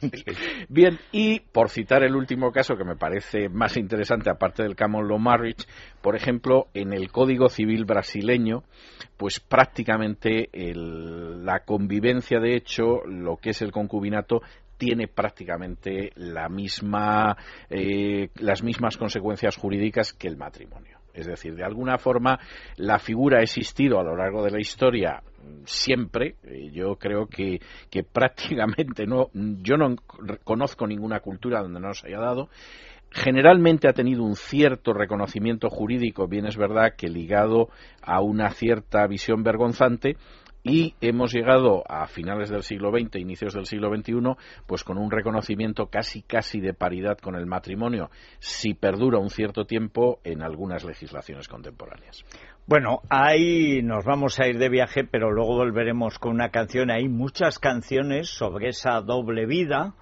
Bien, 0.69 0.99
y 1.11 1.39
por 1.39 1.69
citar 1.69 2.03
el 2.03 2.15
último 2.15 2.51
caso 2.51 2.75
que 2.75 2.83
me 2.83 2.95
parece 2.95 3.47
más 3.47 3.77
interesante, 3.77 4.29
aparte 4.29 4.63
del 4.63 4.75
common 4.75 5.07
law 5.07 5.19
marriage, 5.19 5.65
por 6.01 6.15
ejemplo, 6.15 6.67
en 6.73 6.93
el 6.93 7.11
Código 7.11 7.47
Civil 7.47 7.85
brasileño, 7.85 8.63
pues 9.17 9.39
prácticamente 9.39 10.49
la 10.53 11.59
convivencia, 11.59 12.39
de 12.39 12.55
hecho, 12.55 13.05
lo 13.05 13.37
que 13.37 13.51
es 13.51 13.61
el 13.61 13.71
concubinato, 13.71 14.41
tiene 14.77 15.07
prácticamente 15.07 16.11
la 16.15 16.49
misma, 16.49 17.35
eh, 17.69 18.29
las 18.35 18.63
mismas 18.63 18.97
consecuencias 18.97 19.55
jurídicas 19.57 20.13
que 20.13 20.27
el 20.27 20.37
matrimonio. 20.37 20.97
Es 21.17 21.25
decir, 21.25 21.55
de 21.55 21.63
alguna 21.63 21.97
forma 21.97 22.39
la 22.77 22.99
figura 22.99 23.39
ha 23.39 23.43
existido 23.43 23.99
a 23.99 24.03
lo 24.03 24.15
largo 24.15 24.43
de 24.43 24.51
la 24.51 24.59
historia 24.59 25.21
siempre. 25.65 26.35
Eh, 26.43 26.69
yo 26.71 26.95
creo 26.95 27.27
que, 27.27 27.59
que 27.89 28.03
prácticamente 28.13 29.05
no, 29.05 29.29
yo 29.33 29.77
no 29.77 29.95
conozco 30.43 30.87
ninguna 30.87 31.19
cultura 31.19 31.61
donde 31.61 31.79
no 31.79 31.93
se 31.93 32.07
haya 32.07 32.19
dado 32.19 32.49
generalmente 33.09 33.87
ha 33.87 33.93
tenido 33.93 34.23
un 34.23 34.35
cierto 34.35 34.93
reconocimiento 34.93 35.69
jurídico, 35.69 36.27
bien 36.27 36.45
es 36.45 36.57
verdad 36.57 36.93
que 36.97 37.07
ligado 37.07 37.69
a 38.01 38.21
una 38.21 38.49
cierta 38.49 39.07
visión 39.07 39.43
vergonzante, 39.43 40.17
y 40.69 40.95
hemos 41.01 41.33
llegado 41.33 41.83
a 41.89 42.07
finales 42.07 42.49
del 42.49 42.63
siglo 42.63 42.91
XX, 42.91 43.15
inicios 43.17 43.53
del 43.53 43.65
siglo 43.65 43.89
XXI, 43.95 44.13
pues 44.65 44.83
con 44.83 44.97
un 44.97 45.11
reconocimiento 45.11 45.87
casi 45.87 46.21
casi 46.21 46.59
de 46.59 46.73
paridad 46.73 47.17
con 47.17 47.35
el 47.35 47.45
matrimonio, 47.45 48.09
si 48.39 48.73
perdura 48.73 49.19
un 49.19 49.29
cierto 49.29 49.65
tiempo 49.65 50.19
en 50.23 50.41
algunas 50.41 50.83
legislaciones 50.83 51.47
contemporáneas. 51.47 52.23
Bueno, 52.67 52.99
ahí 53.09 53.81
nos 53.81 54.03
vamos 54.03 54.41
a 54.41 54.47
ir 54.47 54.57
de 54.57 54.67
viaje, 54.67 55.05
pero 55.05 55.31
luego 55.31 55.55
volveremos 55.55 56.19
con 56.19 56.33
una 56.33 56.49
canción. 56.49 56.91
Hay 56.91 57.07
muchas 57.07 57.59
canciones 57.59 58.29
sobre 58.29 58.67
esa 58.67 58.99
doble 58.99 59.45
vida. 59.45 59.93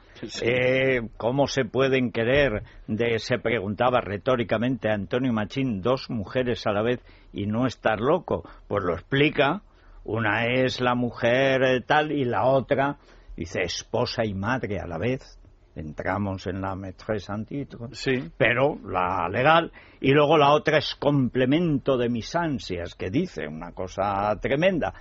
Eh, 0.42 1.02
¿Cómo 1.18 1.46
se 1.46 1.66
pueden 1.66 2.12
querer? 2.12 2.64
De, 2.88 3.20
se 3.20 3.38
preguntaba 3.38 4.02
retóricamente 4.02 4.90
Antonio 4.90 5.32
Machín, 5.32 5.82
dos 5.84 6.10
mujeres 6.10 6.66
a 6.66 6.72
la 6.72 6.82
vez 6.82 7.02
y 7.32 7.46
no 7.46 7.68
estar 7.68 8.00
loco. 8.00 8.50
Pues 8.68 8.84
lo 8.84 8.94
explica. 8.94 9.62
Una 10.06 10.46
es 10.46 10.82
la 10.82 10.96
mujer 10.96 11.64
eh, 11.64 11.82
tal 11.82 12.12
y 12.12 12.26
la 12.26 12.46
otra 12.46 12.98
dice 13.36 13.62
esposa 13.64 14.24
y 14.24 14.34
madre 14.34 14.80
a 14.80 14.88
la 14.88 14.98
vez 14.98 15.40
entramos 15.76 16.48
en 16.48 16.62
la 16.62 16.76
maîtresse 16.76 17.30
en 17.30 17.94
sí. 17.94 18.32
pero 18.38 18.80
la 18.86 19.28
legal, 19.30 19.72
y 20.00 20.12
luego 20.12 20.38
la 20.38 20.52
otra 20.52 20.78
es 20.78 20.96
complemento 20.96 21.98
de 21.98 22.10
mis 22.10 22.36
ansias, 22.36 22.96
que 22.96 23.10
dice 23.10 23.48
una 23.48 23.74
cosa 23.74 24.34
tremenda. 24.42 24.94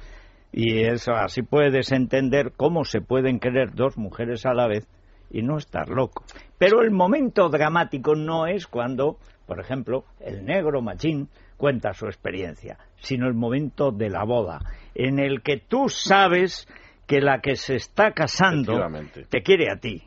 Y 0.53 0.85
eso 0.85 1.13
así 1.13 1.43
puedes 1.43 1.91
entender 1.93 2.53
cómo 2.57 2.85
se 2.85 3.01
pueden 3.01 3.41
querer 3.41 3.75
dos 3.75 3.97
mujeres 3.97 4.47
a 4.47 4.55
la 4.55 4.69
vez 4.69 4.87
y 5.31 5.43
no 5.43 5.59
estar 5.59 5.89
loco. 5.89 6.25
Pero 6.59 6.83
el 6.83 6.93
momento 6.93 7.49
dramático 7.49 8.15
no 8.15 8.47
es 8.47 8.67
cuando, 8.67 9.19
por 9.47 9.59
ejemplo, 9.59 10.05
el 10.21 10.45
negro 10.45 10.81
machín 10.81 11.29
cuenta 11.57 11.93
su 11.93 12.07
experiencia, 12.07 12.79
sino 12.97 13.27
el 13.27 13.35
momento 13.35 13.91
de 13.91 14.11
la 14.11 14.25
boda, 14.25 14.61
en 14.95 15.19
el 15.19 15.43
que 15.43 15.59
tú 15.59 15.89
sabes 15.89 16.69
que 17.07 17.21
la 17.21 17.41
que 17.41 17.57
se 17.57 17.77
está 17.77 18.13
casando 18.13 18.81
te 19.29 19.43
quiere 19.43 19.71
a 19.71 19.77
ti 19.77 20.03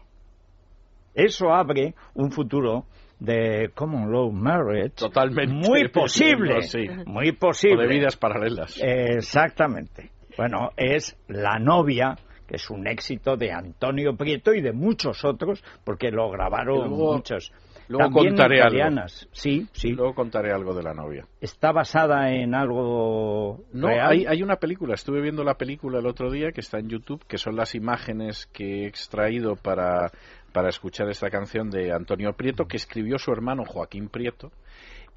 eso 1.17 1.51
abre 1.51 1.95
un 2.13 2.31
futuro 2.31 2.85
de 3.19 3.71
common 3.73 4.11
law 4.11 4.31
marriage 4.31 4.91
totalmente 4.91 5.51
muy 5.51 5.87
posible, 5.91 6.59
muy 7.07 7.31
posible. 7.31 7.85
O 7.85 7.87
de 7.87 7.87
vidas 7.87 8.15
paralelas. 8.15 8.79
exactamente. 8.79 10.11
Bueno, 10.37 10.69
es 10.77 11.17
la 11.27 11.57
novia 11.57 12.15
que 12.47 12.55
es 12.55 12.69
un 12.69 12.87
éxito 12.87 13.35
de 13.35 13.51
Antonio 13.51 14.15
Prieto 14.15 14.53
y 14.53 14.61
de 14.61 14.71
muchos 14.71 15.25
otros, 15.25 15.61
porque 15.83 16.11
lo 16.11 16.29
grabaron 16.29 16.89
muchos. 16.91 17.51
Luego 17.87 18.11
contaré 18.11 18.61
algo. 18.61 19.07
Sí, 19.31 19.67
sí. 19.71 19.91
Luego 19.91 20.13
contaré 20.13 20.51
algo 20.51 20.73
de 20.73 20.83
la 20.83 20.93
novia. 20.93 21.25
¿Está 21.39 21.71
basada 21.71 22.31
en 22.33 22.53
algo 22.53 23.63
No, 23.71 23.87
Hay, 23.87 24.25
hay 24.25 24.43
una 24.43 24.57
película. 24.57 24.95
Estuve 24.95 25.21
viendo 25.21 25.43
la 25.43 25.55
película 25.55 25.99
el 25.99 26.05
otro 26.05 26.29
día 26.31 26.51
que 26.51 26.61
está 26.61 26.79
en 26.79 26.89
YouTube, 26.89 27.23
que 27.27 27.37
son 27.37 27.55
las 27.55 27.75
imágenes 27.75 28.47
que 28.47 28.83
he 28.83 28.87
extraído 28.87 29.55
para 29.55 30.11
para 30.53 30.69
escuchar 30.69 31.07
esta 31.09 31.29
canción 31.29 31.69
de 31.69 31.91
Antonio 31.91 32.33
Prieto 32.33 32.65
que 32.65 32.77
escribió 32.77 33.19
su 33.19 33.31
hermano 33.31 33.63
Joaquín 33.63 34.09
Prieto 34.09 34.51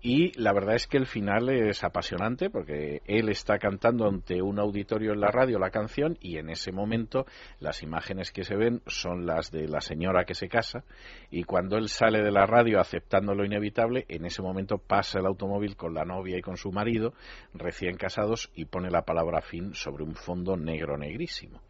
y 0.03 0.33
la 0.41 0.53
verdad 0.53 0.77
es 0.77 0.87
que 0.87 0.97
el 0.97 1.07
final 1.07 1.51
es 1.51 1.85
apasionante 1.85 2.49
porque 2.49 3.03
él 3.05 3.29
está 3.29 3.59
cantando 3.59 4.07
ante 4.07 4.41
un 4.41 4.59
auditorio 4.59 5.13
en 5.13 5.21
la 5.21 5.31
radio 5.31 5.59
la 5.59 5.71
canción 5.71 6.17
y 6.21 6.39
en 6.39 6.49
ese 6.49 6.73
momento 6.73 7.27
las 7.59 7.83
imágenes 7.83 8.33
que 8.33 8.45
se 8.45 8.57
ven 8.57 8.81
son 8.87 9.27
las 9.27 9.51
de 9.51 9.69
la 9.69 9.81
señora 9.83 10.25
que 10.25 10.35
se 10.35 10.49
casa 10.49 10.85
y 11.31 11.45
cuando 11.45 11.77
él 11.77 11.89
sale 11.89 12.23
de 12.23 12.31
la 12.31 12.47
radio 12.47 12.81
aceptando 12.81 13.35
lo 13.35 13.45
inevitable, 13.45 14.07
en 14.09 14.25
ese 14.25 14.41
momento 14.41 14.79
pasa 14.79 15.19
el 15.19 15.27
automóvil 15.27 15.77
con 15.77 15.93
la 15.93 16.05
novia 16.05 16.39
y 16.39 16.43
con 16.43 16.57
su 16.57 16.73
marido 16.73 17.13
recién 17.53 17.97
casados 17.97 18.51
y 18.55 18.65
pone 18.65 18.91
la 18.91 19.03
palabra 19.03 19.43
fin 19.43 19.75
sobre 19.75 20.05
un 20.05 20.15
fondo 20.15 20.57
negro 20.57 20.97
negrísimo 20.97 21.61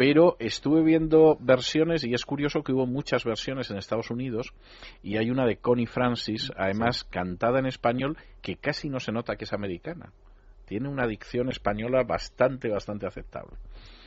pero 0.00 0.36
estuve 0.38 0.82
viendo 0.82 1.36
versiones 1.40 2.04
y 2.04 2.14
es 2.14 2.24
curioso 2.24 2.62
que 2.62 2.72
hubo 2.72 2.86
muchas 2.86 3.22
versiones 3.22 3.70
en 3.70 3.76
Estados 3.76 4.10
Unidos 4.10 4.54
y 5.02 5.18
hay 5.18 5.30
una 5.30 5.44
de 5.44 5.58
Connie 5.58 5.84
Francis, 5.84 6.50
además 6.56 7.04
cantada 7.04 7.58
en 7.58 7.66
español, 7.66 8.16
que 8.40 8.56
casi 8.56 8.88
no 8.88 8.98
se 8.98 9.12
nota 9.12 9.36
que 9.36 9.44
es 9.44 9.52
americana. 9.52 10.10
Tiene 10.64 10.88
una 10.88 11.06
dicción 11.06 11.50
española 11.50 12.02
bastante, 12.02 12.70
bastante 12.70 13.06
aceptable. 13.06 13.58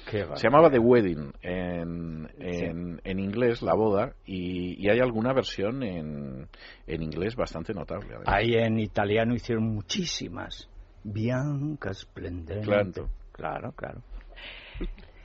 se 0.09 0.25
llamaba 0.41 0.71
The 0.71 0.79
Wedding 0.79 1.31
en, 1.43 2.27
en, 2.39 3.19
inglés, 3.19 3.61
la 3.61 3.75
boda, 3.75 4.15
y, 4.25 4.89
hay 4.89 4.97
alguna 4.99 5.31
versión 5.31 5.83
en, 5.83 6.47
en 6.87 7.03
inglés 7.03 7.35
bastante 7.35 7.71
notable. 7.71 8.15
Ahí 8.25 8.55
en 8.55 8.79
italiano 8.79 9.35
hicieron 9.35 9.65
muchísimas. 9.65 10.67
Bianca 11.03 11.93
Splendente. 11.93 12.63
Claro, 12.63 13.09
claro. 13.31 13.73
claro. 13.73 14.01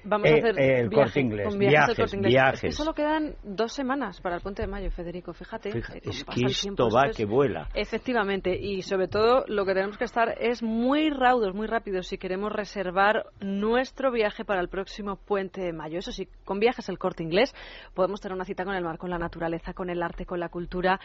Vamos 0.05 0.27
a 0.27 0.31
eh, 0.31 0.39
hacer 0.39 0.61
el 0.61 0.91
corte 0.91 1.21
inglés, 1.21 1.57
viajes, 1.57 2.21
viajes. 2.21 2.55
Es 2.55 2.61
que 2.61 2.73
solo 2.73 2.95
quedan 2.95 3.35
dos 3.43 3.73
semanas 3.73 4.21
para 4.21 4.37
el 4.37 4.43
puente 4.43 4.63
de 4.63 4.69
mayo, 4.69 4.91
Federico. 4.91 5.33
Fíjate. 5.33 5.71
es 6.03 6.25
que 6.25 6.47
esto 6.47 6.89
va 6.89 7.11
que 7.11 7.25
vuela. 7.25 7.69
Efectivamente, 7.75 8.57
y 8.57 8.83
sobre 8.83 9.09
todo 9.09 9.45
lo 9.49 9.65
que 9.65 9.75
tenemos 9.75 9.99
que 9.99 10.05
estar 10.05 10.35
es 10.41 10.63
muy 10.63 11.11
raudos, 11.11 11.55
muy 11.55 11.67
rápidos 11.67 12.09
si 12.09 12.19
queremos 12.19 12.53
reservar 12.53 13.27
nuestro 13.41 14.11
viaje 14.13 14.45
para 14.45 14.61
el 14.61 14.69
próximo 14.69 15.17
puente 15.17 15.61
de 15.61 15.73
mayo. 15.73 15.99
Eso 15.99 16.13
sí, 16.13 16.29
con 16.45 16.61
viajes 16.61 16.89
el 16.89 16.99
corte 16.99 17.23
inglés 17.23 17.55
podemos 17.95 18.21
tener 18.21 18.35
una 18.35 18.45
cita 18.45 18.65
con 18.65 18.75
el 18.75 18.85
mar, 18.85 18.99
con 18.99 19.11
la 19.11 19.19
naturaleza, 19.19 19.73
con 19.75 19.91
el 19.91 20.03
arte, 20.03 20.27
con 20.27 20.41
la 20.41 20.49
cultura, 20.49 21.01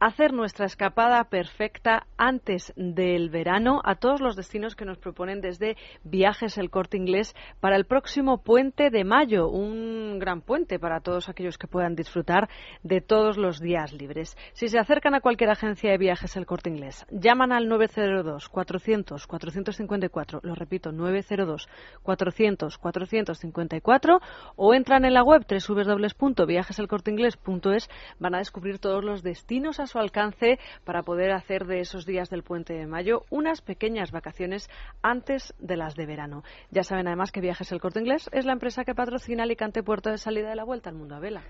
hacer 0.00 0.32
nuestra 0.32 0.66
escapada 0.66 1.24
perfecta 1.24 2.06
antes 2.16 2.72
del 2.76 3.30
verano 3.30 3.80
a 3.84 3.96
todos 3.96 4.20
los 4.20 4.36
destinos 4.36 4.76
que 4.76 4.84
nos 4.84 4.98
proponen 4.98 5.40
desde 5.40 5.76
viajes 6.02 6.58
el 6.58 6.70
corte 6.70 6.96
inglés 6.96 7.34
para 7.60 7.76
el 7.76 7.84
próximo 7.84 8.33
puente 8.38 8.90
de 8.90 9.04
mayo, 9.04 9.48
un 9.48 10.18
gran 10.18 10.40
puente 10.40 10.78
para 10.78 11.00
todos 11.00 11.28
aquellos 11.28 11.58
que 11.58 11.66
puedan 11.66 11.94
disfrutar 11.94 12.48
de 12.82 13.00
todos 13.00 13.36
los 13.36 13.60
días 13.60 13.92
libres. 13.92 14.36
Si 14.52 14.68
se 14.68 14.78
acercan 14.78 15.14
a 15.14 15.20
cualquier 15.20 15.50
agencia 15.50 15.90
de 15.90 15.98
viajes 15.98 16.36
el 16.36 16.46
corte 16.46 16.70
inglés, 16.70 17.04
llaman 17.10 17.52
al 17.52 17.68
902 17.68 18.48
400 18.48 19.26
454, 19.26 20.40
lo 20.42 20.54
repito, 20.54 20.92
902 20.92 21.68
400 22.02 22.78
454 22.78 24.20
o 24.56 24.74
entran 24.74 25.04
en 25.04 25.14
la 25.14 25.22
web 25.22 25.44
www.viajeselcorteingles.es, 25.48 27.88
van 28.18 28.34
a 28.34 28.38
descubrir 28.38 28.78
todos 28.78 29.04
los 29.04 29.22
destinos 29.22 29.80
a 29.80 29.86
su 29.86 29.98
alcance 29.98 30.58
para 30.84 31.02
poder 31.02 31.32
hacer 31.32 31.66
de 31.66 31.80
esos 31.80 32.06
días 32.06 32.30
del 32.30 32.42
puente 32.42 32.72
de 32.74 32.86
mayo 32.86 33.24
unas 33.30 33.62
pequeñas 33.62 34.12
vacaciones 34.12 34.68
antes 35.02 35.54
de 35.58 35.76
las 35.76 35.94
de 35.94 36.06
verano. 36.06 36.42
Ya 36.70 36.82
saben 36.82 37.06
además 37.06 37.32
que 37.32 37.40
Viajes 37.40 37.72
el 37.72 37.80
Corte 37.80 38.00
Inglés 38.00 38.23
es 38.32 38.44
la 38.44 38.52
empresa 38.52 38.84
que 38.84 38.94
patrocina 38.94 39.44
Alicante 39.44 39.82
Puerto 39.82 40.10
de 40.10 40.18
Salida 40.18 40.48
de 40.48 40.56
la 40.56 40.64
Vuelta 40.64 40.90
al 40.90 40.96
Mundo 40.96 41.14
a 41.14 41.20
Vela. 41.20 41.42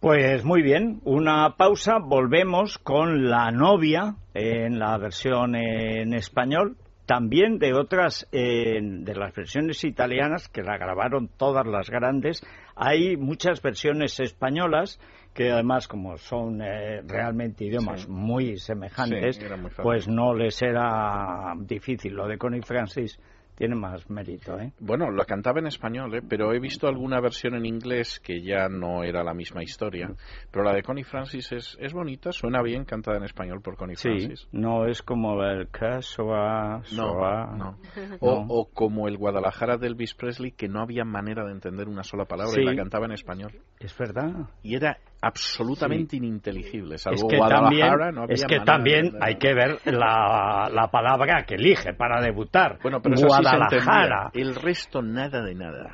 Pues 0.00 0.44
muy 0.44 0.62
bien, 0.62 1.00
una 1.04 1.56
pausa, 1.56 1.98
volvemos 2.02 2.78
con 2.78 3.28
la 3.28 3.50
novia 3.50 4.16
en 4.34 4.78
la 4.78 4.96
versión 4.98 5.54
en 5.54 6.14
español, 6.14 6.76
también 7.06 7.58
de 7.58 7.74
otras, 7.74 8.26
de 8.30 9.14
las 9.14 9.34
versiones 9.34 9.84
italianas 9.84 10.48
que 10.48 10.62
la 10.62 10.78
grabaron 10.78 11.28
todas 11.36 11.66
las 11.66 11.90
grandes, 11.90 12.42
hay 12.76 13.16
muchas 13.16 13.60
versiones 13.60 14.18
españolas 14.20 14.98
que 15.34 15.50
además 15.50 15.86
como 15.86 16.16
son 16.16 16.62
eh, 16.62 17.02
realmente 17.06 17.64
idiomas 17.64 18.08
muy 18.08 18.56
semejantes, 18.58 19.38
pues 19.82 20.08
no 20.08 20.34
les 20.34 20.60
era 20.62 21.54
difícil. 21.58 22.14
Lo 22.14 22.26
de 22.26 22.38
Connie 22.38 22.62
Francis 22.62 23.18
tiene 23.60 23.76
más 23.76 24.08
mérito, 24.08 24.58
¿eh? 24.58 24.72
Bueno, 24.80 25.10
lo 25.10 25.22
cantaba 25.26 25.58
en 25.58 25.66
español, 25.66 26.14
¿eh? 26.14 26.22
Pero 26.26 26.54
he 26.54 26.58
visto 26.58 26.88
alguna 26.88 27.20
versión 27.20 27.54
en 27.54 27.66
inglés 27.66 28.18
que 28.18 28.40
ya 28.40 28.70
no 28.70 29.04
era 29.04 29.22
la 29.22 29.34
misma 29.34 29.62
historia. 29.62 30.14
Pero 30.50 30.64
la 30.64 30.72
de 30.72 30.82
Connie 30.82 31.04
Francis 31.04 31.52
es, 31.52 31.76
es 31.78 31.92
bonita, 31.92 32.32
suena 32.32 32.62
bien 32.62 32.86
cantada 32.86 33.18
en 33.18 33.24
español 33.24 33.60
por 33.60 33.76
Connie 33.76 33.96
Francis. 33.96 34.48
no 34.50 34.86
es 34.86 35.02
como 35.02 35.42
el 35.44 35.68
Casoa, 35.68 36.80
no, 36.96 37.54
no. 37.54 37.78
O, 38.20 38.46
o, 38.48 38.64
como 38.72 39.08
el 39.08 39.18
Guadalajara 39.18 39.76
de 39.76 39.88
Elvis 39.88 40.14
Presley, 40.14 40.52
que 40.52 40.66
no 40.66 40.80
había 40.80 41.04
manera 41.04 41.44
de 41.44 41.52
entender 41.52 41.86
una 41.86 42.02
sola 42.02 42.24
palabra 42.24 42.58
y 42.58 42.64
la 42.64 42.74
cantaba 42.74 43.04
en 43.04 43.12
español. 43.12 43.60
Es 43.78 43.94
verdad. 43.98 44.48
Y 44.62 44.74
era 44.74 44.96
absolutamente 45.20 46.16
ininteligible. 46.16 46.94
es 46.96 47.04
que 47.04 47.38
también, 47.38 47.94
es 48.28 48.44
que 48.44 48.60
también 48.60 49.12
hay 49.20 49.36
que 49.36 49.54
ver 49.54 49.78
la, 49.84 50.70
la, 50.72 50.88
palabra 50.90 51.44
que 51.44 51.54
elige 51.54 51.92
para 51.94 52.20
debutar. 52.20 52.78
Bueno, 52.82 53.00
pero 53.02 53.16
Guadalajara. 53.16 54.30
el 54.32 54.54
resto 54.54 55.02
nada 55.02 55.42
de 55.42 55.54
nada. 55.54 55.90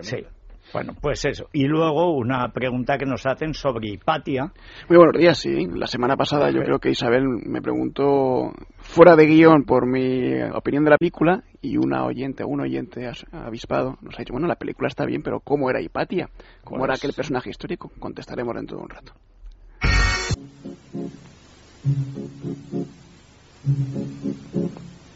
Sí. 0.00 0.24
Bueno, 0.72 0.94
pues 1.00 1.24
eso. 1.24 1.48
Y 1.52 1.64
luego 1.64 2.16
una 2.16 2.48
pregunta 2.52 2.96
que 2.96 3.06
nos 3.06 3.26
hacen 3.26 3.54
sobre 3.54 3.88
Hipatia. 3.88 4.52
Muy 4.88 4.98
buenos 4.98 5.18
días, 5.18 5.38
sí. 5.38 5.66
La 5.74 5.86
semana 5.86 6.16
pasada 6.16 6.50
yo 6.50 6.62
creo 6.62 6.78
que 6.78 6.90
Isabel 6.90 7.24
me 7.26 7.60
preguntó 7.60 8.52
fuera 8.78 9.16
de 9.16 9.26
guion 9.26 9.64
por 9.64 9.86
mi 9.86 10.40
opinión 10.54 10.84
de 10.84 10.90
la 10.90 10.96
película 10.96 11.42
y 11.62 11.76
una 11.76 12.04
oyente, 12.04 12.44
un 12.44 12.60
oyente 12.60 13.10
avispado 13.32 13.98
nos 14.00 14.14
ha 14.14 14.18
dicho, 14.18 14.32
bueno, 14.32 14.48
la 14.48 14.56
película 14.56 14.88
está 14.88 15.04
bien, 15.04 15.22
pero 15.22 15.40
¿cómo 15.40 15.68
era 15.70 15.80
Hipatia? 15.80 16.30
¿Cómo 16.64 16.84
era 16.84 16.94
aquel 16.94 17.12
personaje 17.12 17.50
histórico? 17.50 17.90
Contestaremos 17.98 18.54
dentro 18.54 18.78
de 18.78 18.82
un 18.82 18.88
rato. 18.88 19.12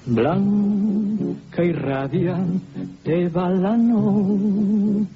Blanca 0.06 1.34
que 1.54 1.64
irradian 1.64 2.60
va 3.34 3.48
la 3.50 3.76
novia. 3.76 5.06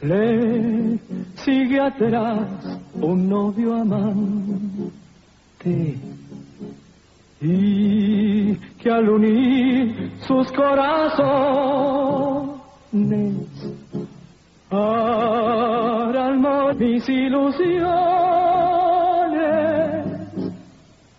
Le 0.00 0.98
sigue 1.36 1.80
atrás 1.80 2.80
un 2.94 3.28
novio 3.28 3.74
amante 3.74 4.94
y 7.44 8.54
que 8.82 8.90
al 8.90 9.06
unir 9.08 10.12
sus 10.26 10.50
corazones 10.52 11.76
harán 14.70 16.40
mis 16.78 17.06
ilusiones 17.08 17.84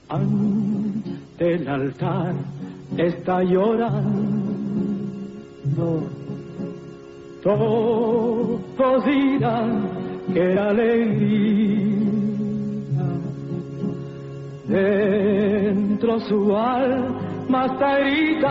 ante 0.10 1.54
el 1.54 1.68
altar 1.68 2.34
está 2.98 3.44
llorando. 3.44 3.96
Todos 7.44 9.06
dirán 9.06 9.90
que 10.34 10.60
alegría 10.60 11.76
dentro 16.06 16.20
su 16.28 16.56
alma 16.56 17.66
está 17.66 17.98
gritando 18.00 18.46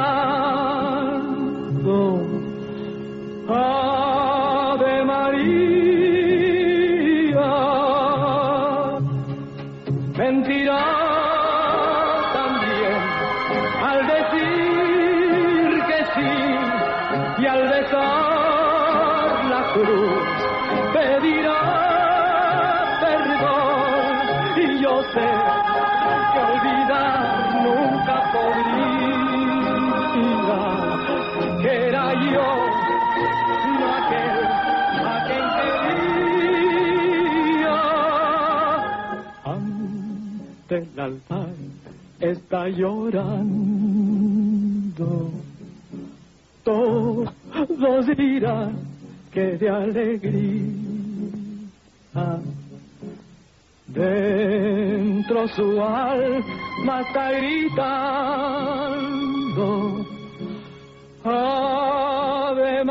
Ave 3.49 3.84
el 41.07 41.21
está 42.21 42.69
llorando. 42.69 43.31
Todos 46.63 48.07
dirán 48.17 48.77
que 49.33 49.59
de 49.59 49.69
alegría 49.69 50.85
dentro 53.87 55.49
su 55.49 55.83
alma 55.83 57.01
está 57.01 57.33
gritando. 57.33 57.85
Ave 61.25 62.85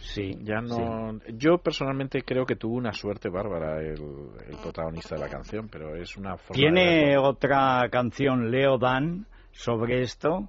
Sí, 0.00 0.36
Ya 0.42 0.60
no. 0.60 1.18
Yo 1.28 1.58
personalmente 1.58 2.22
creo 2.22 2.46
que 2.46 2.56
tuvo 2.56 2.76
una 2.76 2.92
suerte 2.92 3.28
bárbara 3.28 3.80
el, 3.80 4.00
el 4.48 4.56
protagonista 4.62 5.14
de 5.14 5.20
la 5.20 5.28
canción, 5.28 5.68
pero 5.68 5.96
es 5.96 6.16
una 6.16 6.36
forma. 6.36 6.54
Tiene 6.54 7.16
otra 7.18 7.88
canción, 7.90 8.50
Leo 8.50 8.78
Dan, 8.78 9.26
sobre 9.52 10.02
esto, 10.02 10.48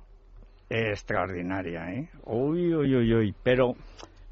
extraordinaria, 0.69 1.91
¿eh? 1.91 2.09
Uy, 2.25 2.73
uy, 2.73 2.95
uy, 2.95 3.13
uy. 3.13 3.35
Pero 3.43 3.75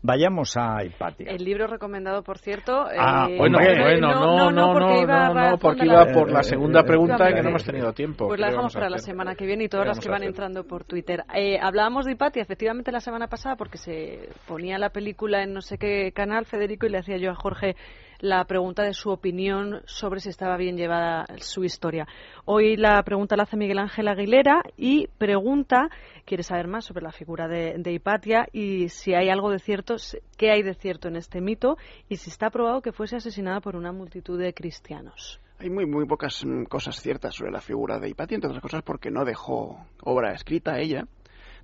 vayamos 0.06 0.56
a 0.58 0.84
Hipatia. 0.84 1.32
El 1.32 1.44
libro 1.44 1.68
recomendado, 1.68 2.24
por 2.24 2.38
cierto. 2.38 2.86
Ah, 2.98 3.28
eh, 3.30 3.38
Bueno, 3.38 3.58
Hombre, 3.58 3.82
bueno, 3.82 4.14
no, 4.14 4.52
no, 4.52 4.74
porque 4.74 4.94
no, 4.94 5.02
iba 5.02 5.30
no, 5.30 5.50
no, 5.52 5.58
porque 5.58 5.86
iba 5.86 6.06
por 6.14 6.32
la 6.32 6.44
segunda 6.44 6.82
Eh, 6.82 6.84
pregunta 6.84 7.30
eh, 7.30 7.34
que 7.34 7.42
no 7.42 7.48
eh, 7.48 7.50
hemos 7.50 7.66
tenido 7.66 7.94
tiempo. 7.94 8.28
Pues 8.28 8.38
¿Qué 8.38 8.42
la 8.42 8.50
dejamos 8.50 8.74
para 8.74 8.90
la 8.90 8.98
semana 9.00 9.36
que 9.36 9.46
viene 9.46 9.64
y 9.64 9.68
¿Qué 9.68 9.72
todas 9.72 9.88
las 9.88 10.00
que 10.00 10.10
van 10.10 10.24
entrando 10.24 10.64
por 10.64 10.84
Twitter. 10.86 11.24
Eh, 11.34 11.58
hablábamos 11.62 12.06
de 12.06 12.14
Hipatia, 12.14 12.42
efectivamente, 12.42 12.92
la 12.92 13.00
semana 13.00 13.28
pasada 13.28 13.56
porque 13.56 13.78
se 13.78 14.30
ponía 14.48 14.78
la 14.78 14.90
película 14.90 15.44
en 15.44 15.54
no 15.54 15.62
sé 15.62 15.78
qué 15.78 16.12
canal, 16.14 16.46
Federico, 16.46 16.86
y 16.86 16.90
le 16.90 17.00
hacía 17.00 17.18
yo 17.18 17.32
a 17.32 17.36
Jorge 17.36 17.76
la 18.20 18.44
pregunta 18.46 18.84
de 18.84 18.94
su 18.94 19.10
opinión 19.10 19.82
sobre 19.86 20.20
si 20.20 20.30
estaba 20.30 20.58
bien 20.58 20.78
llevada 20.78 21.26
su 21.40 21.64
historia. 21.64 22.08
Hoy 22.46 22.78
la 22.78 23.02
pregunta 23.04 23.36
la 23.36 23.44
hace 23.44 23.58
Miguel 23.58 23.80
Ángel 23.80 24.08
Aguilera 24.08 24.64
y 24.78 25.08
pregunta, 25.18 25.90
quiere 26.26 26.44
saber 26.44 26.68
más 26.68 26.86
sobre 26.86 27.04
la 27.04 27.12
figura 27.12 27.48
de, 27.48 27.76
de 27.78 27.94
Hipatia 27.94 28.48
y 28.52 28.90
si 28.90 29.14
hay 29.14 29.30
algo 29.30 29.52
de 29.52 29.60
cierto, 29.60 29.96
qué 30.38 30.52
hay 30.52 30.64
de 30.64 30.74
cierto 30.74 31.08
en 31.08 31.16
este 31.16 31.42
mito 31.42 31.78
y 32.10 32.18
si 32.18 32.30
está 32.30 32.50
probado 32.50 32.82
que 32.82 32.92
fuese 32.92 33.18
asesinada 33.18 33.62
por 33.62 33.76
una 33.76 33.92
multitud 33.92 34.40
de 34.40 34.54
cristianos. 34.54 35.40
Hay 35.58 35.70
muy, 35.70 35.86
muy 35.86 36.06
pocas 36.06 36.44
mm, 36.46 36.66
cosas 36.66 37.02
ciertas 37.02 37.36
sobre 37.36 37.52
la 37.52 37.62
figura 37.62 38.00
de 38.00 38.10
Hipatia, 38.10 38.36
entre 38.36 38.50
otras 38.50 38.62
cosas 38.62 38.84
porque 38.84 39.10
no 39.10 39.24
dejó 39.24 39.86
obra 40.02 40.34
escrita 40.34 40.80
ella. 40.80 41.08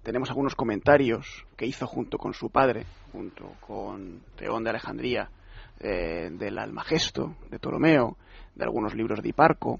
Tenemos 0.01 0.29
algunos 0.29 0.55
comentarios 0.55 1.45
que 1.55 1.65
hizo 1.65 1.85
junto 1.85 2.17
con 2.17 2.33
su 2.33 2.49
padre, 2.49 2.85
junto 3.11 3.53
con 3.59 4.21
Teón 4.35 4.63
de 4.63 4.71
Alejandría, 4.71 5.29
eh, 5.81 6.29
del 6.31 6.57
Almagesto, 6.57 7.35
de 7.49 7.59
Ptolomeo, 7.59 8.17
de 8.55 8.63
algunos 8.63 8.95
libros 8.95 9.21
de 9.21 9.29
Hiparco. 9.29 9.79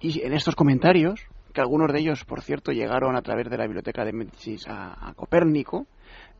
Y 0.00 0.22
en 0.22 0.32
estos 0.32 0.54
comentarios, 0.54 1.26
que 1.52 1.60
algunos 1.60 1.92
de 1.92 2.00
ellos, 2.00 2.24
por 2.24 2.42
cierto, 2.42 2.72
llegaron 2.72 3.16
a 3.16 3.22
través 3.22 3.48
de 3.50 3.56
la 3.56 3.64
biblioteca 3.64 4.04
de 4.04 4.12
Médicis 4.12 4.66
a, 4.68 5.08
a 5.08 5.14
Copérnico, 5.14 5.86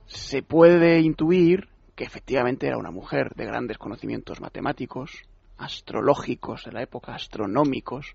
se 0.06 0.42
puede 0.42 1.00
intuir 1.00 1.68
que 1.94 2.04
efectivamente 2.04 2.66
era 2.66 2.76
una 2.76 2.90
mujer 2.90 3.34
de 3.34 3.46
grandes 3.46 3.78
conocimientos 3.78 4.40
matemáticos, 4.40 5.22
astrológicos 5.58 6.64
de 6.64 6.72
la 6.72 6.82
época, 6.82 7.14
astronómicos, 7.14 8.14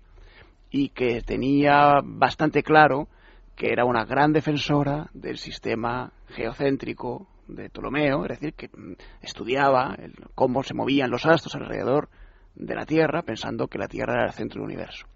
y 0.70 0.88
que 0.90 1.20
tenía 1.20 2.00
bastante 2.02 2.62
claro 2.62 3.08
que 3.56 3.72
era 3.72 3.84
una 3.84 4.04
gran 4.04 4.32
defensora 4.32 5.10
del 5.12 5.36
sistema 5.36 6.12
geocéntrico 6.28 7.26
de 7.48 7.68
Ptolomeo, 7.70 8.24
es 8.24 8.30
decir, 8.40 8.54
que 8.54 8.68
mm, 8.68 8.92
estudiaba 9.20 9.94
el- 9.98 10.14
cómo 10.34 10.62
se 10.62 10.74
movían 10.74 11.10
los 11.10 11.26
astros 11.26 11.54
alrededor 11.54 12.08
de 12.54 12.74
la 12.74 12.84
Tierra, 12.86 13.22
pensando 13.22 13.68
que 13.68 13.78
la 13.78 13.88
Tierra 13.88 14.14
era 14.14 14.26
el 14.26 14.32
centro 14.32 14.60
del 14.60 14.66
universo. 14.70 15.06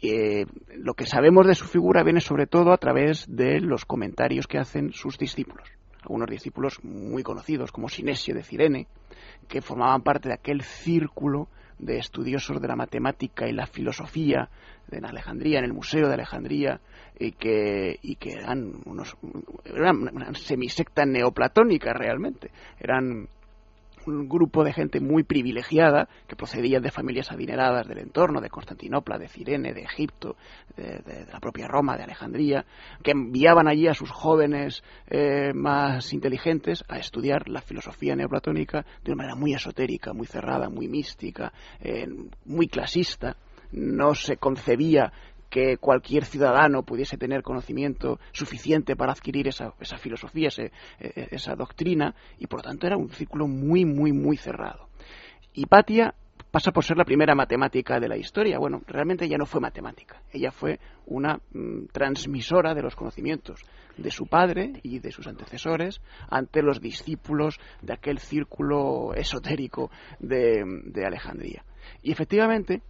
Eh, 0.00 0.46
lo 0.76 0.94
que 0.94 1.06
sabemos 1.06 1.46
de 1.46 1.54
su 1.54 1.64
figura 1.66 2.02
viene 2.02 2.20
sobre 2.20 2.46
todo 2.46 2.72
a 2.72 2.78
través 2.78 3.24
de 3.28 3.60
los 3.60 3.84
comentarios 3.84 4.46
que 4.48 4.58
hacen 4.58 4.92
sus 4.92 5.16
discípulos. 5.16 5.68
Algunos 6.02 6.28
discípulos 6.28 6.82
muy 6.82 7.22
conocidos, 7.22 7.70
como 7.70 7.88
Sinesio 7.88 8.34
de 8.34 8.42
Cirene, 8.42 8.88
que 9.48 9.62
formaban 9.62 10.02
parte 10.02 10.28
de 10.28 10.34
aquel 10.34 10.62
círculo 10.62 11.48
de 11.82 11.98
estudiosos 11.98 12.62
de 12.62 12.68
la 12.68 12.76
matemática 12.76 13.48
y 13.48 13.52
la 13.52 13.66
filosofía 13.66 14.48
en 14.90 15.04
Alejandría, 15.04 15.58
en 15.58 15.64
el 15.64 15.72
Museo 15.72 16.06
de 16.06 16.14
Alejandría, 16.14 16.80
y 17.18 17.32
que, 17.32 17.98
y 18.02 18.16
que 18.16 18.32
eran 18.32 18.72
unos 18.84 19.16
eran 19.64 20.08
una 20.12 20.34
semisecta 20.34 21.04
neoplatónica 21.04 21.92
realmente. 21.92 22.50
Eran 22.78 23.28
un 24.06 24.28
grupo 24.28 24.64
de 24.64 24.72
gente 24.72 25.00
muy 25.00 25.22
privilegiada 25.22 26.08
que 26.26 26.36
procedía 26.36 26.80
de 26.80 26.90
familias 26.90 27.30
adineradas 27.30 27.86
del 27.86 27.98
entorno, 27.98 28.40
de 28.40 28.50
Constantinopla, 28.50 29.18
de 29.18 29.28
Cirene, 29.28 29.72
de 29.72 29.82
Egipto, 29.82 30.36
de, 30.76 31.26
la 31.32 31.40
propia 31.40 31.68
Roma, 31.68 31.96
de 31.96 32.04
Alejandría, 32.04 32.64
que 33.02 33.12
enviaban 33.12 33.68
allí 33.68 33.88
a 33.88 33.94
sus 33.94 34.10
jóvenes 34.10 34.82
eh, 35.08 35.52
más 35.54 36.12
inteligentes 36.12 36.84
a 36.88 36.98
estudiar 36.98 37.48
la 37.48 37.60
filosofía 37.60 38.16
neoplatónica 38.16 38.84
de 39.04 39.12
una 39.12 39.22
manera 39.22 39.36
muy 39.36 39.54
esotérica, 39.54 40.12
muy 40.12 40.26
cerrada, 40.26 40.68
muy 40.68 40.88
mística, 40.88 41.52
eh, 41.80 42.06
muy 42.44 42.68
clasista. 42.68 43.36
No 43.72 44.14
se 44.14 44.36
concebía 44.36 45.12
que 45.52 45.76
cualquier 45.76 46.24
ciudadano 46.24 46.82
pudiese 46.82 47.18
tener 47.18 47.42
conocimiento 47.42 48.18
suficiente 48.32 48.96
para 48.96 49.12
adquirir 49.12 49.48
esa, 49.48 49.74
esa 49.80 49.98
filosofía, 49.98 50.48
ese- 50.48 50.72
eh, 50.98 51.28
esa 51.30 51.54
doctrina, 51.54 52.14
y 52.38 52.46
por 52.46 52.60
lo 52.60 52.62
tanto 52.70 52.86
era 52.86 52.96
un 52.96 53.10
círculo 53.10 53.46
muy, 53.46 53.84
muy, 53.84 54.12
muy 54.12 54.38
cerrado. 54.38 54.88
Hipatia 55.52 56.14
pasa 56.50 56.72
por 56.72 56.84
ser 56.84 56.96
la 56.96 57.04
primera 57.04 57.34
matemática 57.34 58.00
de 58.00 58.08
la 58.08 58.16
historia. 58.16 58.58
Bueno, 58.58 58.80
realmente 58.86 59.26
ella 59.26 59.36
no 59.36 59.44
fue 59.44 59.60
matemática, 59.60 60.22
ella 60.32 60.50
fue 60.52 60.80
una 61.06 61.38
mm, 61.52 61.88
transmisora 61.92 62.74
de 62.74 62.80
los 62.82 62.96
conocimientos 62.96 63.60
de 63.98 64.10
su 64.10 64.26
padre 64.26 64.80
y 64.82 65.00
de 65.00 65.12
sus 65.12 65.26
antecesores 65.26 66.00
ante 66.30 66.62
los 66.62 66.80
discípulos 66.80 67.60
de 67.82 67.92
aquel 67.92 68.20
círculo 68.20 69.12
esotérico 69.14 69.90
de, 70.18 70.64
de 70.86 71.04
Alejandría. 71.06 71.62
Y 72.02 72.10
efectivamente, 72.10 72.80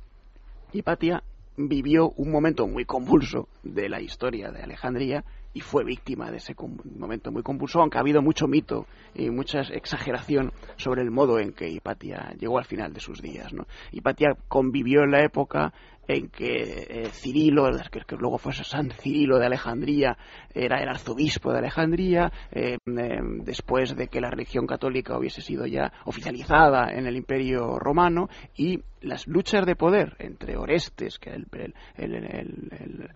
Hipatia 0.72 1.22
vivió 1.56 2.10
un 2.16 2.30
momento 2.30 2.66
muy 2.66 2.84
convulso 2.84 3.48
de 3.62 3.88
la 3.88 4.00
historia 4.00 4.50
de 4.50 4.62
Alejandría 4.62 5.24
y 5.54 5.60
fue 5.60 5.84
víctima 5.84 6.30
de 6.30 6.38
ese 6.38 6.54
momento 6.98 7.30
muy 7.30 7.42
convulso, 7.42 7.80
aunque 7.80 7.98
ha 7.98 8.00
habido 8.00 8.22
mucho 8.22 8.48
mito 8.48 8.86
y 9.14 9.30
mucha 9.30 9.60
exageración 9.60 10.52
sobre 10.76 11.02
el 11.02 11.10
modo 11.10 11.38
en 11.38 11.52
que 11.52 11.68
Hipatia 11.68 12.34
llegó 12.38 12.58
al 12.58 12.64
final 12.64 12.92
de 12.92 13.00
sus 13.00 13.20
días. 13.20 13.52
¿no? 13.52 13.66
Hipatia 13.90 14.36
convivió 14.48 15.02
en 15.02 15.10
la 15.10 15.22
época 15.24 15.74
en 16.12 16.28
que 16.28 16.86
eh, 16.88 17.08
Cirilo, 17.12 17.70
que, 17.90 18.16
luego 18.16 18.38
fue 18.38 18.52
San 18.52 18.90
Cirilo 18.90 19.38
de 19.38 19.46
Alejandría, 19.46 20.16
era 20.54 20.82
el 20.82 20.88
arzobispo 20.88 21.52
de 21.52 21.58
Alejandría, 21.58 22.32
eh, 22.50 22.78
eh, 22.86 23.20
después 23.44 23.96
de 23.96 24.08
que 24.08 24.20
la 24.20 24.30
religión 24.30 24.66
católica 24.66 25.18
hubiese 25.18 25.40
sido 25.40 25.66
ya 25.66 25.92
oficializada 26.04 26.90
en 26.92 27.06
el 27.06 27.16
Imperio 27.16 27.78
Romano, 27.78 28.28
y 28.56 28.80
las 29.00 29.26
luchas 29.26 29.66
de 29.66 29.74
poder 29.74 30.14
entre 30.18 30.56
Orestes, 30.56 31.18
que 31.18 31.30
era 31.30 31.38
el, 31.38 31.74
el, 31.96 32.14
el, 32.14 33.10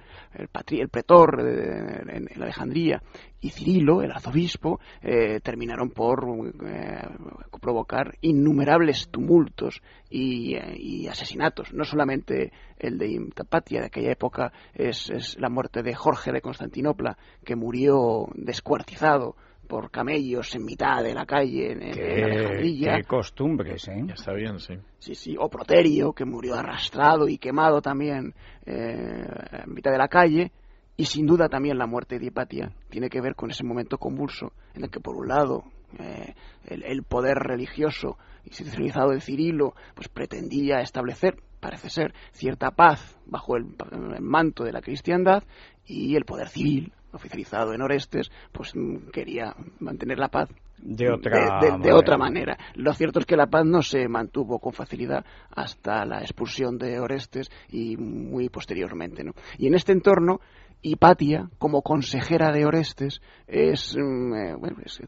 el 0.70 0.88
pretor 0.88 1.40
en, 1.40 2.42
Alejandría, 2.42 3.02
y 3.40 3.50
Cirilo, 3.50 4.02
el 4.02 4.10
arzobispo, 4.10 4.80
eh, 5.02 5.40
terminaron 5.40 5.90
por 5.90 6.24
eh, 6.64 7.02
provocar 7.60 8.16
innumerables 8.22 9.08
tumultos 9.08 9.82
eh, 10.10 10.76
y, 10.76 11.06
asesinatos. 11.06 11.72
No 11.72 11.84
solamente 11.84 12.52
el 12.78 12.98
de 12.98 13.08
Imtapatia 13.08 13.80
de 13.80 13.86
aquella 13.86 14.12
época 14.12 14.52
es, 14.74 15.10
es 15.10 15.38
la 15.38 15.50
muerte 15.50 15.82
de 15.82 15.94
Jorge 15.94 16.32
de 16.32 16.40
Constantinopla, 16.40 17.16
que 17.44 17.56
murió 17.56 18.28
descuartizado 18.34 19.36
por 19.68 19.90
camellos 19.90 20.54
en 20.54 20.64
mitad 20.64 21.02
de 21.02 21.12
la 21.12 21.26
calle 21.26 21.72
en, 21.72 21.82
Alejandría. 21.82 22.96
Qué 22.98 23.04
costumbres, 23.04 23.88
¿eh? 23.88 24.00
Ya 24.06 24.14
está 24.14 24.32
bien, 24.32 24.60
sí. 24.60 24.74
Sí, 24.98 25.14
sí. 25.16 25.36
O 25.38 25.48
Proterio, 25.48 26.12
que 26.12 26.24
murió 26.24 26.54
arrastrado 26.54 27.28
y 27.28 27.36
quemado 27.36 27.82
también 27.82 28.32
en 28.64 29.74
mitad 29.74 29.90
de 29.90 29.98
la 29.98 30.08
calle. 30.08 30.52
Y 30.96 31.04
sin 31.04 31.26
duda 31.26 31.48
también 31.48 31.78
la 31.78 31.86
muerte 31.86 32.18
de 32.18 32.26
Hipatia 32.26 32.72
tiene 32.88 33.10
que 33.10 33.20
ver 33.20 33.34
con 33.34 33.50
ese 33.50 33.64
momento 33.64 33.98
convulso 33.98 34.52
en 34.74 34.84
el 34.84 34.90
que, 34.90 35.00
por 35.00 35.16
un 35.16 35.28
lado, 35.28 35.64
eh, 35.98 36.34
el, 36.64 37.02
poder 37.04 37.36
religioso 37.36 38.18
institucionalizado 38.44 39.10
de 39.10 39.20
Cirilo 39.20 39.74
pues 39.94 40.08
pretendía 40.08 40.80
establecer, 40.80 41.36
parece 41.60 41.90
ser, 41.90 42.14
cierta 42.32 42.70
paz 42.70 43.18
bajo 43.26 43.56
el, 43.56 43.66
manto 44.20 44.64
de 44.64 44.72
la 44.72 44.80
cristiandad 44.80 45.44
y 45.86 46.16
el 46.16 46.24
poder 46.24 46.48
civil 46.48 46.92
oficializado 47.12 47.72
en 47.72 47.82
Orestes 47.82 48.30
pues 48.52 48.74
mm, 48.74 49.10
quería 49.12 49.54
mantener 49.80 50.18
la 50.18 50.28
paz 50.28 50.48
de 50.78 51.10
otra, 51.10 51.60
de, 51.78 51.92
otra 51.92 52.18
manera. 52.18 52.58
Lo 52.74 52.92
cierto 52.92 53.20
es 53.20 53.26
que 53.26 53.36
la 53.36 53.46
paz 53.46 53.64
no 53.64 53.80
se 53.82 54.08
mantuvo 54.08 54.58
con 54.58 54.72
facilidad 54.72 55.24
hasta 55.54 56.04
la 56.04 56.20
expulsión 56.20 56.76
de 56.78 57.00
Orestes 57.00 57.50
y 57.70 57.96
muy 57.96 58.48
posteriormente. 58.50 59.24
¿no? 59.24 59.32
Y 59.56 59.68
en 59.68 59.74
este 59.74 59.92
entorno 59.92 60.40
Hipatia, 60.82 61.48
como 61.58 61.82
consejera 61.82 62.52
de 62.52 62.64
Orestes, 62.64 63.20
es, 63.46 63.96
mm, 63.96 64.34
eh, 64.34 64.56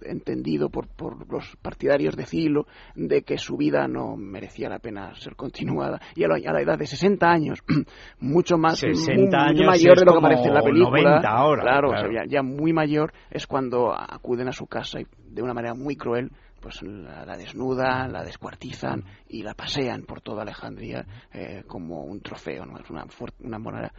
entendido 0.03 0.71
por, 0.71 0.89
los 1.31 1.57
partidarios 1.63 2.17
de 2.17 2.27
Cilo 2.27 2.67
de 2.95 3.23
que 3.23 3.39
su 3.39 3.57
vida 3.57 3.87
no 3.87 4.17
merecía 4.17 4.69
la 4.69 4.79
pena 4.79 5.15
ser 5.15 5.37
continuada. 5.37 6.01
Y 6.17 6.25
a 6.25 6.29
la, 6.29 6.61
edad 6.61 6.79
de 6.79 6.87
60 6.87 7.27
años, 7.31 7.63
mucho 8.19 8.59
más 8.59 8.83
mayor 8.83 9.99
de 9.99 10.05
lo 10.05 10.13
que 10.13 10.19
aparece 10.19 10.49
en 10.49 10.55
la 10.55 10.63
película, 10.63 11.21
claro, 11.21 11.91
ya, 12.29 12.43
muy 12.43 12.73
mayor, 12.73 13.13
es 13.31 13.47
cuando 13.47 13.93
acuden 13.93 14.49
a 14.49 14.53
su 14.53 14.67
casa 14.67 15.01
y 15.01 15.07
de 15.31 15.43
una 15.43 15.55
manera 15.55 15.75
muy 15.75 15.97
cruel 15.97 16.31
pues 16.61 16.83
la, 16.83 17.37
desnudan, 17.37 18.13
la 18.13 18.25
descuartizan 18.25 19.05
y 19.29 19.43
la 19.43 19.55
pasean 19.55 20.03
por 20.03 20.21
toda 20.21 20.43
Alejandría 20.43 21.07
eh, 21.33 21.63
como 21.69 22.03
un 22.03 22.21
trofeo. 22.21 22.67
¿no? 22.67 22.79
Es 22.79 22.91
una, 22.91 23.07
una 23.45 23.59
manera 23.61 23.93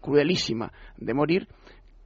cruelísima 0.00 0.72
de 0.96 1.14
morir 1.14 1.48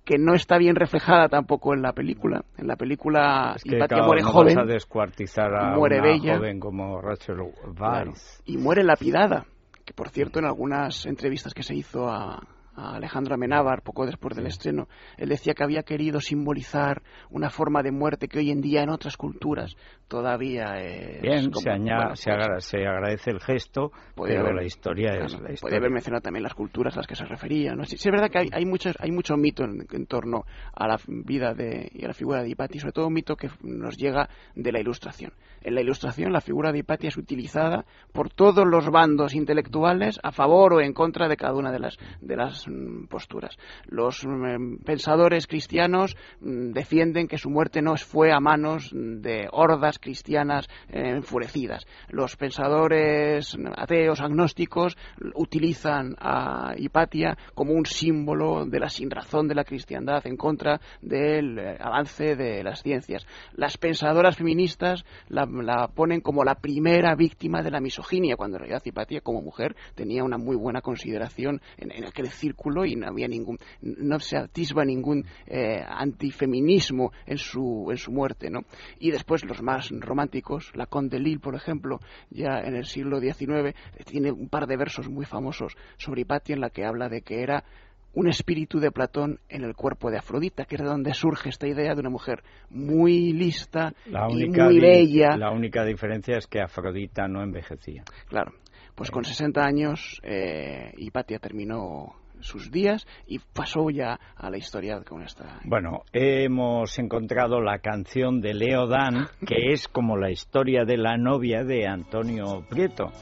que 0.05 0.19
no 0.19 0.35
está 0.35 0.59
bien 0.59 0.75
reflejada 0.75 1.29
tampoco 1.29 1.73
en 1.75 1.83
la 1.83 1.93
película. 1.93 2.45
En 2.57 2.67
la 2.67 2.77
película 2.77 3.55
es 3.57 3.65
muere 3.65 4.23
joven, 4.23 4.59
a 4.59 4.65
descuartizar 4.65 5.55
a 5.55 5.77
muere 5.77 6.01
una 6.01 6.09
bella, 6.09 6.37
joven 6.37 6.59
como 6.59 7.01
Rachel 7.01 7.41
Weisz. 7.79 8.43
y 8.45 8.57
muere 8.57 8.83
lapidada, 8.83 9.47
que 9.85 9.95
por 9.95 10.09
cierto 10.09 10.39
en 10.39 10.47
algunas 10.47 11.07
entrevistas 11.07 11.55
que 11.55 11.63
se 11.63 11.75
hizo 11.75 12.09
a, 12.09 12.43
a 12.81 12.97
Alejandro 12.97 13.35
Amenábar 13.35 13.83
poco 13.83 14.07
después 14.07 14.37
del 14.37 14.47
estreno, 14.47 14.89
él 15.17 15.29
decía 15.29 15.55
que 15.55 15.63
había 15.63 15.83
querido 15.83 16.21
simbolizar 16.21 17.03
una 17.31 17.51
forma 17.51 17.83
de 17.83 17.93
muerte 17.93 18.29
que 18.29 18.39
hoy 18.39 18.51
en 18.51 18.61
día 18.61 18.83
en 18.83 18.91
otras 18.91 19.17
culturas 19.17 19.77
todavía 20.09 20.79
es 20.79 21.21
Bien, 21.21 21.43
se, 21.43 21.51
pues 21.51 22.65
se, 22.65 22.79
agradece 22.79 23.31
el 23.31 23.41
gesto, 23.41 23.93
pero 24.17 24.53
la 24.53 24.65
historia 24.65 25.13
es 25.15 25.41
la 25.41 25.53
historia. 25.53 25.79
Haber 25.79 25.91
mencionado 25.91 26.23
también 26.23 26.43
las 26.43 26.55
culturas 26.55 26.95
a 26.95 26.99
las 26.99 27.07
que 27.07 27.15
se 27.15 27.25
refería. 27.25 27.75
¿no? 27.75 27.85
Sí, 27.85 27.97
es 27.97 28.05
verdad 28.05 28.29
que 28.31 28.39
hay, 28.39 28.49
hay, 28.53 28.67
mucho, 28.67 28.91
hay 28.99 29.13
mucho 29.13 29.37
mito 29.37 29.65
en, 29.65 30.07
torno 30.07 30.45
a 30.75 30.89
la 30.89 30.99
vida 31.07 31.55
de, 31.55 31.91
y 31.95 32.05
a 32.05 32.09
la 32.09 32.15
figura 32.15 32.43
de 32.43 32.51
Hipati, 32.51 32.81
sobre 32.81 32.93
todo 32.93 33.07
un 33.07 33.15
mito 33.15 33.37
que 33.37 33.51
nos 33.63 33.97
llega 33.97 34.29
de 34.55 34.73
la 34.73 34.81
Ilustración. 34.81 35.33
En 35.63 35.75
la 35.75 35.83
Ilustración 35.83 36.33
la 36.33 36.41
figura 36.41 36.73
de 36.73 36.79
Hipatia 36.79 37.09
es 37.09 37.17
utilizada 37.17 37.85
por 38.13 38.31
todos 38.31 38.67
los 38.67 38.91
bandos 38.91 39.35
intelectuales 39.35 40.19
a 40.23 40.33
favor 40.33 40.75
o 40.75 40.81
en 40.81 40.95
contra 40.95 41.29
de 41.29 41.37
cada 41.37 41.55
una 41.55 41.71
de 41.71 41.79
las, 41.79 41.99
de 42.21 42.37
las 42.37 42.67
posturas. 43.09 43.57
Los 43.87 44.25
mm, 44.27 44.77
pensadores 44.85 45.47
cristianos 45.47 46.17
mm, 46.41 46.73
defienden 46.73 47.29
que 47.29 47.39
su 47.39 47.51
muerte 47.51 47.83
no 47.83 47.97
fue 47.97 48.33
a 48.33 48.41
manos 48.41 48.91
de 48.93 49.49
hordas 49.51 49.99
cristianas 49.99 50.69
eh, 50.89 51.11
enfurecidas. 51.11 51.87
Los 52.09 52.37
pensadores 52.37 53.57
ateos, 53.77 54.21
agnósticos, 54.21 54.97
utilizan 55.35 56.17
a 56.19 56.75
Hipatia 56.77 57.37
como 57.55 57.73
un 57.73 57.87
símbolo 57.87 58.65
de 58.67 58.81
la 58.81 58.89
sinrazón 58.89 59.49
de 59.49 59.55
la 59.55 59.65
cristiandad 59.65 60.27
en 60.27 60.37
contra 60.37 60.81
del 61.01 61.59
eh, 61.59 61.77
avance 61.81 62.37
de 62.37 62.63
las 62.63 62.83
ciencias. 62.83 63.27
Las 63.55 63.77
pensadoras 63.77 64.37
feministas 64.37 65.05
la 65.29 65.89
ponen 65.89 66.21
como 66.21 66.45
la 66.45 66.55
primera 66.55 67.15
víctima 67.15 67.63
de 67.63 67.71
la 67.71 67.81
misoginia, 67.81 68.37
cuando 68.37 68.57
en 68.57 68.61
realidad 68.61 68.83
Hipatia 68.85 69.21
como 69.21 69.43
mujer 69.43 69.75
tenía 69.95 70.25
una 70.25 70.39
muy 70.39 70.57
buena 70.57 70.81
consideración 70.81 71.61
en, 71.77 72.05
aquel 72.05 72.29
círculo 72.29 72.60
y 72.85 72.97
no 72.97 73.09
había 73.09 73.29
ningún, 73.29 73.59
no 73.81 74.19
se 74.21 74.37
atisba 74.37 74.85
ningún 74.85 75.25
eh, 75.47 75.83
antifeminismo 75.87 77.13
en 77.27 77.39
su, 77.39 77.89
en 77.91 77.97
su 77.97 78.13
muerte, 78.13 78.51
¿no? 78.51 78.61
Y 78.99 79.11
después 79.11 79.45
los 79.45 79.63
más 79.63 79.91
románticos, 79.91 80.71
la 80.75 80.87
Conde 80.87 81.19
Lille, 81.19 81.41
por 81.41 81.55
ejemplo, 81.55 82.01
ya 82.31 82.61
en 82.61 82.77
el 82.77 82.85
siglo 82.85 83.21
XIX, 83.21 83.75
tiene 84.05 84.31
un 84.31 84.49
par 84.49 84.67
de 84.67 84.77
versos 84.77 85.09
muy 85.09 85.25
famosos 85.25 85.77
sobre 85.97 86.23
Hipatia 86.23 86.55
en 86.55 86.61
la 86.61 86.71
que 86.71 86.85
habla 86.85 87.09
de 87.09 87.23
que 87.23 87.43
era 87.43 87.65
un 88.13 88.29
espíritu 88.29 88.81
de 88.81 88.91
Platón 88.91 89.39
en 89.49 89.63
el 89.63 89.75
cuerpo 89.75 90.11
de 90.11 90.19
Afrodita, 90.19 90.65
que 90.65 90.75
es 90.75 90.83
de 90.83 90.89
donde 90.89 91.15
surge 91.15 91.49
esta 91.49 91.69
idea 91.69 91.95
de 91.95 92.01
una 92.01 92.11
mujer 92.11 92.43
muy 92.69 93.33
lista 93.33 93.95
y 94.07 94.49
muy 94.49 94.81
bella. 94.81 95.37
La 95.37 95.53
única 95.53 95.85
diferencia 95.85 96.37
es 96.37 96.47
que 96.47 96.61
Afrodita 96.61 97.29
no 97.29 97.43
envejecía. 97.43 98.03
Claro, 98.29 98.53
pues 98.95 99.11
con 99.11 99.25
60 99.25 99.65
años 99.65 100.21
eh, 100.25 100.93
Hipatia 100.97 101.39
terminó 101.39 102.17
sus 102.43 102.71
días 102.71 103.07
y 103.27 103.39
pasó 103.39 103.91
ya 103.91 104.19
a 104.37 104.51
la 104.51 104.59
historia 104.59 105.01
con 105.03 105.23
esta. 105.23 105.61
Bueno, 105.65 106.03
hemos 106.13 106.99
encontrado 106.99 107.61
la 107.61 107.79
canción 107.79 108.41
de 108.41 108.55
Leo 108.55 108.87
Dan, 108.87 109.29
que 109.47 109.73
es 109.73 109.89
como 109.89 110.17
la 110.17 110.31
historia 110.31 110.85
de 110.85 110.97
la 110.97 111.17
novia 111.17 111.65
de 111.65 111.87
Antonio 111.87 112.65
Prieto. 112.69 113.13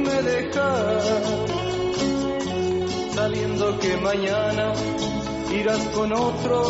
Me 0.00 0.22
dejas, 0.22 1.04
sabiendo 3.14 3.78
que 3.78 3.96
mañana 3.98 4.72
irás 5.52 5.88
con 5.94 6.12
otro 6.12 6.62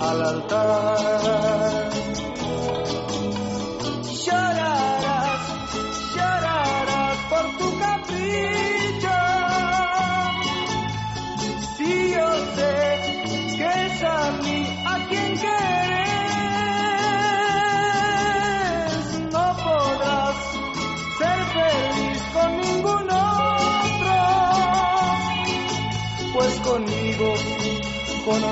al 0.00 0.22
altar. 0.22 1.93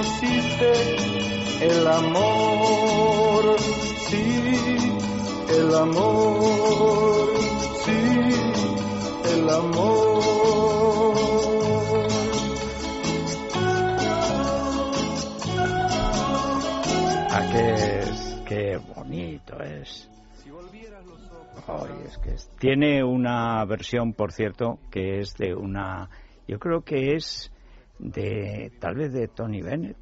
Conociste 0.02 0.72
el 1.64 1.86
amor, 1.86 3.56
sí, 3.60 4.40
el 5.48 5.74
amor, 5.74 7.28
sí, 7.84 7.92
el 9.32 9.48
amor. 9.50 10.32
Ah, 17.34 17.48
qué, 17.52 17.98
es- 18.00 18.42
qué 18.46 18.78
bonito 18.94 19.60
es. 19.62 20.08
Ay, 21.68 21.90
es 22.06 22.18
que 22.18 22.30
es- 22.34 22.50
Tiene 22.58 23.04
una 23.04 23.64
versión, 23.64 24.14
por 24.14 24.32
cierto, 24.32 24.78
que 24.90 25.20
es 25.20 25.34
de 25.36 25.54
una. 25.54 26.10
Yo 26.48 26.58
creo 26.58 26.82
que 26.82 27.14
es 27.14 27.52
de. 27.98 28.72
Tal 28.78 28.94
vez 28.94 29.12
de 29.12 29.28
Tony 29.28 29.62
Bennett. 29.62 29.96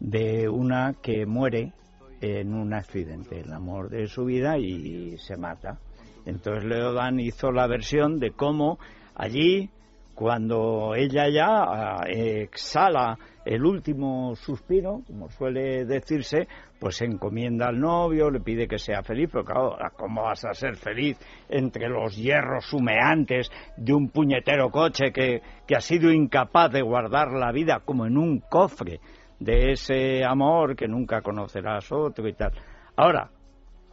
De 0.00 0.48
una 0.48 0.94
que 1.00 1.26
muere 1.26 1.72
en 2.20 2.54
un 2.54 2.72
accidente, 2.74 3.40
el 3.40 3.52
amor 3.52 3.88
de 3.88 4.06
su 4.06 4.24
vida, 4.24 4.58
y 4.58 5.16
se 5.18 5.36
mata. 5.36 5.78
Entonces 6.24 6.64
Leodan 6.64 7.20
hizo 7.20 7.50
la 7.50 7.66
versión 7.66 8.18
de 8.18 8.30
cómo 8.30 8.78
allí, 9.14 9.70
cuando 10.14 10.94
ella 10.94 11.28
ya 11.28 11.46
ah, 11.48 12.04
exhala 12.06 13.18
el 13.44 13.64
último 13.64 14.34
suspiro, 14.36 15.02
como 15.06 15.28
suele 15.30 15.84
decirse, 15.84 16.46
pues 16.78 17.00
encomienda 17.02 17.68
al 17.68 17.80
novio, 17.80 18.30
le 18.30 18.40
pide 18.40 18.68
que 18.68 18.78
sea 18.78 19.02
feliz, 19.02 19.28
pero 19.32 19.44
claro, 19.44 19.76
¿cómo 19.96 20.22
vas 20.22 20.44
a 20.44 20.54
ser 20.54 20.76
feliz 20.76 21.18
entre 21.48 21.88
los 21.88 22.16
hierros 22.16 22.72
humeantes 22.72 23.50
de 23.76 23.92
un 23.92 24.10
puñetero 24.10 24.70
coche 24.70 25.12
que, 25.12 25.42
que 25.66 25.76
ha 25.76 25.80
sido 25.80 26.12
incapaz 26.12 26.70
de 26.72 26.82
guardar 26.82 27.32
la 27.32 27.52
vida 27.52 27.80
como 27.84 28.06
en 28.06 28.16
un 28.16 28.40
cofre 28.40 29.00
de 29.40 29.72
ese 29.72 30.24
amor 30.24 30.76
que 30.76 30.86
nunca 30.86 31.20
conocerás 31.20 31.90
otro 31.90 32.28
y 32.28 32.34
tal? 32.34 32.52
Ahora, 32.96 33.30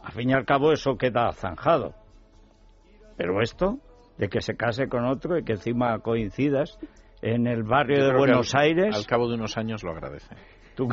al 0.02 0.12
fin 0.12 0.30
y 0.30 0.32
al 0.32 0.44
cabo 0.44 0.72
eso 0.72 0.96
queda 0.96 1.32
zanjado. 1.32 1.94
Pero 3.16 3.42
esto, 3.42 3.78
de 4.16 4.28
que 4.28 4.40
se 4.40 4.56
case 4.56 4.88
con 4.88 5.04
otro 5.04 5.38
y 5.38 5.44
que 5.44 5.52
encima 5.52 5.98
coincidas 5.98 6.78
en 7.22 7.46
el 7.46 7.62
barrio 7.62 8.04
de 8.06 8.16
Buenos 8.16 8.54
al- 8.54 8.62
Aires, 8.62 8.96
Al 8.96 9.06
cabo 9.06 9.28
de 9.28 9.34
unos 9.34 9.56
años 9.56 9.82
lo 9.84 9.90
agradece. 9.92 10.34
tú 10.74 10.88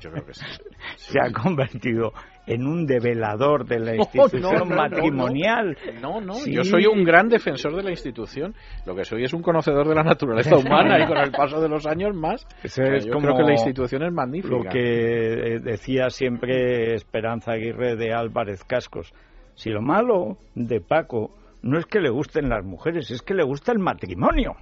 Yo 0.00 0.10
creo 0.10 0.24
que 0.24 0.32
sí. 0.34 0.44
se 0.96 1.18
ha 1.20 1.30
convertido 1.32 2.12
en 2.46 2.66
un 2.66 2.86
develador 2.86 3.66
de 3.66 3.78
la 3.80 3.96
institución 3.96 4.40
no, 4.42 4.58
no, 4.60 4.64
no, 4.64 4.76
matrimonial. 4.76 5.76
No, 6.00 6.20
no, 6.20 6.34
Sí. 6.34 6.54
yo 6.54 6.64
soy 6.64 6.86
un 6.86 7.04
gran 7.04 7.28
defensor 7.28 7.76
de 7.76 7.82
la 7.82 7.90
institución. 7.90 8.54
Lo 8.86 8.94
que 8.94 9.04
soy 9.04 9.24
es 9.24 9.34
un 9.34 9.42
conocedor 9.42 9.86
de 9.86 9.94
la 9.94 10.02
naturaleza 10.02 10.56
humana 10.56 10.98
y 11.04 11.06
con 11.06 11.18
el 11.18 11.30
paso 11.32 11.60
de 11.60 11.68
los 11.68 11.86
años 11.86 12.14
más. 12.16 12.46
Eso 12.62 12.82
O 12.82 12.86
sea, 12.86 12.94
es 12.96 13.04
yo 13.04 13.12
como 13.12 13.26
creo 13.26 13.36
que 13.38 13.42
la 13.42 13.52
institución 13.52 14.02
es 14.04 14.12
magnífica. 14.12 14.54
Lo 14.56 14.62
que 14.70 15.54
eh, 15.56 15.60
decía 15.60 16.08
siempre 16.08 16.94
Esperanza 16.94 17.52
Aguirre 17.52 17.96
de 17.96 18.14
Álvarez 18.14 18.64
Cascos. 18.64 19.12
Si 19.54 19.68
lo 19.68 19.82
malo 19.82 20.38
de 20.54 20.80
Paco 20.80 21.36
no 21.62 21.78
es 21.78 21.84
que 21.84 22.00
le 22.00 22.08
gusten 22.08 22.48
las 22.48 22.64
mujeres, 22.64 23.10
es 23.10 23.20
que 23.20 23.34
le 23.34 23.44
gusta 23.44 23.72
el 23.72 23.78
matrimonio. 23.80 24.54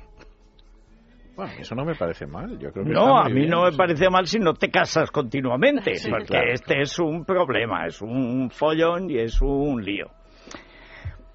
Bueno, 1.38 1.52
eso 1.60 1.76
no 1.76 1.84
me 1.84 1.94
parece 1.94 2.26
mal. 2.26 2.58
Yo 2.58 2.72
creo 2.72 2.84
que 2.84 2.90
No, 2.90 3.16
a 3.16 3.28
mí 3.28 3.34
bien, 3.42 3.50
no 3.50 3.62
me 3.62 3.70
sí. 3.70 3.78
parece 3.78 4.10
mal 4.10 4.26
si 4.26 4.40
no 4.40 4.54
te 4.54 4.70
casas 4.72 5.08
continuamente, 5.12 5.94
Sí, 5.94 6.10
porque 6.10 6.26
claro, 6.26 6.52
este 6.52 6.80
es 6.80 6.98
un 6.98 7.24
problema, 7.24 7.86
es 7.86 8.02
un 8.02 8.50
follón 8.50 9.08
y 9.08 9.18
es 9.20 9.40
un 9.40 9.80
lío. 9.84 10.08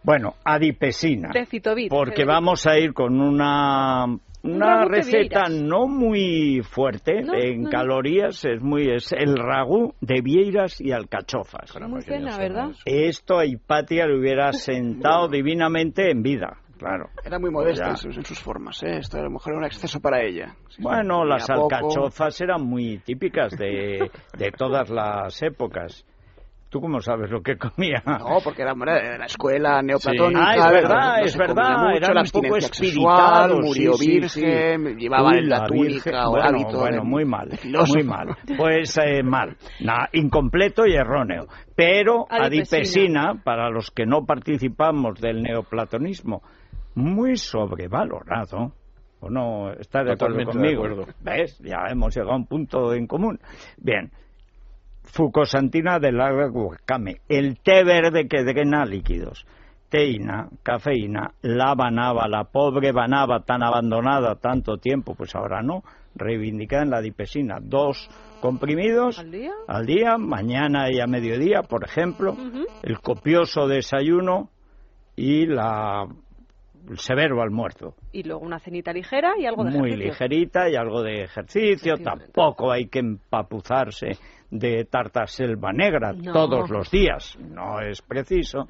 Bueno, 0.04 0.34
adipesina. 0.44 1.32
Porque 1.90 2.26
vamos 2.26 2.68
a 2.68 2.78
ir 2.78 2.94
con 2.94 3.22
una 3.22 4.06
una 4.46 4.84
receta 4.84 5.44
no 5.50 5.88
muy 5.88 6.62
fuerte 6.70 7.22
No, 7.22 7.34
en 7.34 7.60
no, 7.60 7.64
no. 7.64 7.70
calorías, 7.70 8.44
es 8.44 8.62
muy 8.62 8.90
es 8.92 9.14
el 9.14 9.38
ragú 9.38 9.94
de 10.02 10.20
vieiras 10.22 10.82
y 10.82 10.92
alcachofas. 10.92 11.74
Muy 11.88 12.02
zona, 12.02 12.38
¿verdad? 12.38 12.72
Esto 12.84 13.40
a 13.40 13.46
Hipatia 13.46 14.06
le 14.06 14.20
hubiera 14.20 14.52
sentado 14.52 15.28
divinamente 15.32 16.12
en 16.12 16.24
vida, 16.24 16.58
claro. 16.84 17.10
Era 17.24 17.40
muy 17.40 17.50
modesta 17.52 17.90
en 17.90 17.98
sus, 17.98 18.18
en 18.18 18.26
sus 18.26 18.40
formas, 18.40 18.82
¿eh? 18.84 18.98
Esto 18.98 19.18
a 19.18 19.22
lo 19.24 19.30
mejor 19.30 19.54
era 19.54 19.60
un 19.60 19.66
exceso 19.66 20.00
para 20.02 20.22
ella. 20.22 20.54
Sí, 20.70 20.82
Bueno, 20.82 21.24
las 21.26 21.48
poco. 21.48 21.64
alcachofas 21.76 22.40
eran 22.42 22.64
muy 22.66 22.98
típicas 23.00 23.52
de, 23.58 24.12
de 24.38 24.52
todas 24.52 24.90
las 24.90 25.42
épocas. 25.42 26.06
¿Tú 26.70 26.82
cómo 26.82 27.00
sabes 27.02 27.30
lo 27.30 27.44
que 27.44 27.56
comía? 27.56 28.02
No, 28.04 28.38
porque 28.44 28.64
era 28.64 28.72
hombre, 28.74 28.94
de 28.94 29.18
la 29.20 29.26
escuela 29.26 29.80
neoplatónica. 29.84 30.42
Ah, 30.44 30.56
es 30.56 30.72
verdad, 30.74 31.18
no 31.20 31.26
es 31.26 31.38
verdad, 31.38 31.78
mucho, 31.84 31.98
eran 31.98 32.16
la 32.16 32.22
un 32.22 32.30
poco 32.32 32.62
sexual, 32.62 33.62
murió 33.62 33.94
sí, 33.94 34.06
sí, 34.28 34.42
virgen, 34.42 34.98
llevaban 34.98 35.34
Uy, 35.34 35.40
en 35.42 35.50
la, 35.50 35.60
la 35.60 35.66
túnica 35.68 36.28
o 36.28 36.32
bueno, 36.32 36.46
hábito 36.50 36.80
bueno, 36.80 36.96
de- 37.04 37.08
muy 37.08 37.26
mal, 37.26 37.50
muy 37.64 38.04
mal. 38.04 38.36
Pues 38.58 38.98
eh, 38.98 39.22
mal, 39.22 39.56
Nah, 39.82 40.08
incompleto 40.14 40.88
y 40.88 40.94
erróneo. 40.96 41.46
Pero 41.76 42.26
Adipesina. 42.28 42.46
adipesina, 43.30 43.44
para 43.44 43.70
los 43.70 43.92
que 43.92 44.08
no 44.08 44.26
participamos 44.26 45.22
del 45.22 45.44
neoplatonismo, 45.44 46.42
muy 46.96 47.38
sobrevalorado. 47.38 48.74
¿O 49.20 49.30
no 49.30 49.72
estás 49.72 50.06
de 50.06 50.14
acuerdo 50.14 50.38
de 50.38 50.46
conmigo? 50.46 50.86
acuerdo. 50.86 51.06
¿Ves? 51.22 51.58
Ya 51.60 51.86
hemos 51.90 52.14
llegado 52.14 52.34
a 52.34 52.38
un 52.38 52.46
punto 52.46 52.94
en 52.94 53.08
común. 53.08 53.40
Bien. 53.78 54.12
Fucosantina 55.04 56.00
del 56.00 56.20
agua 56.20 56.48
guacame. 56.48 57.22
El 57.28 57.60
té 57.60 57.84
verde 57.84 58.28
que 58.28 58.44
drena 58.44 58.86
líquidos. 58.86 59.46
Teína, 59.90 60.50
cafeína, 60.64 61.34
la 61.44 61.76
banaba, 61.76 62.28
la 62.28 62.46
pobre 62.46 62.92
banaba 62.92 63.42
tan 63.42 63.62
abandonada 63.62 64.36
tanto 64.36 64.78
tiempo, 64.78 65.14
pues 65.14 65.36
ahora 65.36 65.62
no, 65.62 65.84
reivindicada 66.16 66.82
en 66.82 66.90
la 66.90 67.00
dipesina. 67.00 67.60
Dos 67.62 68.10
comprimidos 68.42 69.20
¿Al 69.20 69.30
día? 69.30 69.52
al 69.68 69.86
día, 69.86 70.18
mañana 70.18 70.92
y 70.92 71.00
a 71.00 71.06
mediodía, 71.06 71.62
por 71.62 71.84
ejemplo, 71.84 72.36
el 72.82 73.00
copioso 73.02 73.68
desayuno 73.68 74.50
y 75.16 75.46
la 75.46 76.08
severo 76.96 77.42
almuerzo. 77.42 77.96
Y 78.12 78.24
luego 78.24 78.42
una 78.42 78.60
cenita 78.60 78.92
ligera 78.94 79.34
y 79.38 79.46
algo 79.46 79.64
de 79.64 79.72
Muy 79.72 79.90
ejercicio. 79.92 80.12
ligerita 80.12 80.70
y 80.70 80.76
algo 80.76 81.02
de 81.02 81.24
ejercicio. 81.24 81.96
Tampoco 81.98 82.72
hay 82.72 82.88
que 82.88 83.00
empapuzarse 83.00 84.18
de 84.52 84.86
tarta 84.86 85.26
selva 85.26 85.74
negra 85.74 86.14
No. 86.14 86.32
todos 86.32 86.70
los 86.70 86.92
días. 86.92 87.36
No 87.40 87.80
es 87.82 88.02
preciso. 88.04 88.68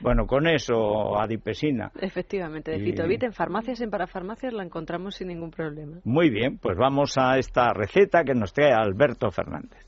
Bueno, 0.00 0.26
con 0.26 0.46
eso, 0.46 1.18
adipesina. 1.18 1.90
Efectivamente, 2.00 2.70
de 2.70 2.78
Y- 2.78 2.84
Fitovit 2.92 3.24
en 3.24 3.32
farmacias, 3.32 3.80
en 3.80 3.90
parafarmacias 3.90 4.52
la 4.52 4.62
encontramos 4.62 5.16
sin 5.16 5.28
ningún 5.28 5.50
problema. 5.50 5.96
Muy 6.04 6.30
bien, 6.30 6.58
pues 6.58 6.76
vamos 6.78 7.18
a 7.18 7.36
esta 7.38 7.72
receta 7.72 8.22
que 8.22 8.34
nos 8.34 8.52
trae 8.52 8.72
Alberto 8.72 9.30
Fernández. 9.32 9.82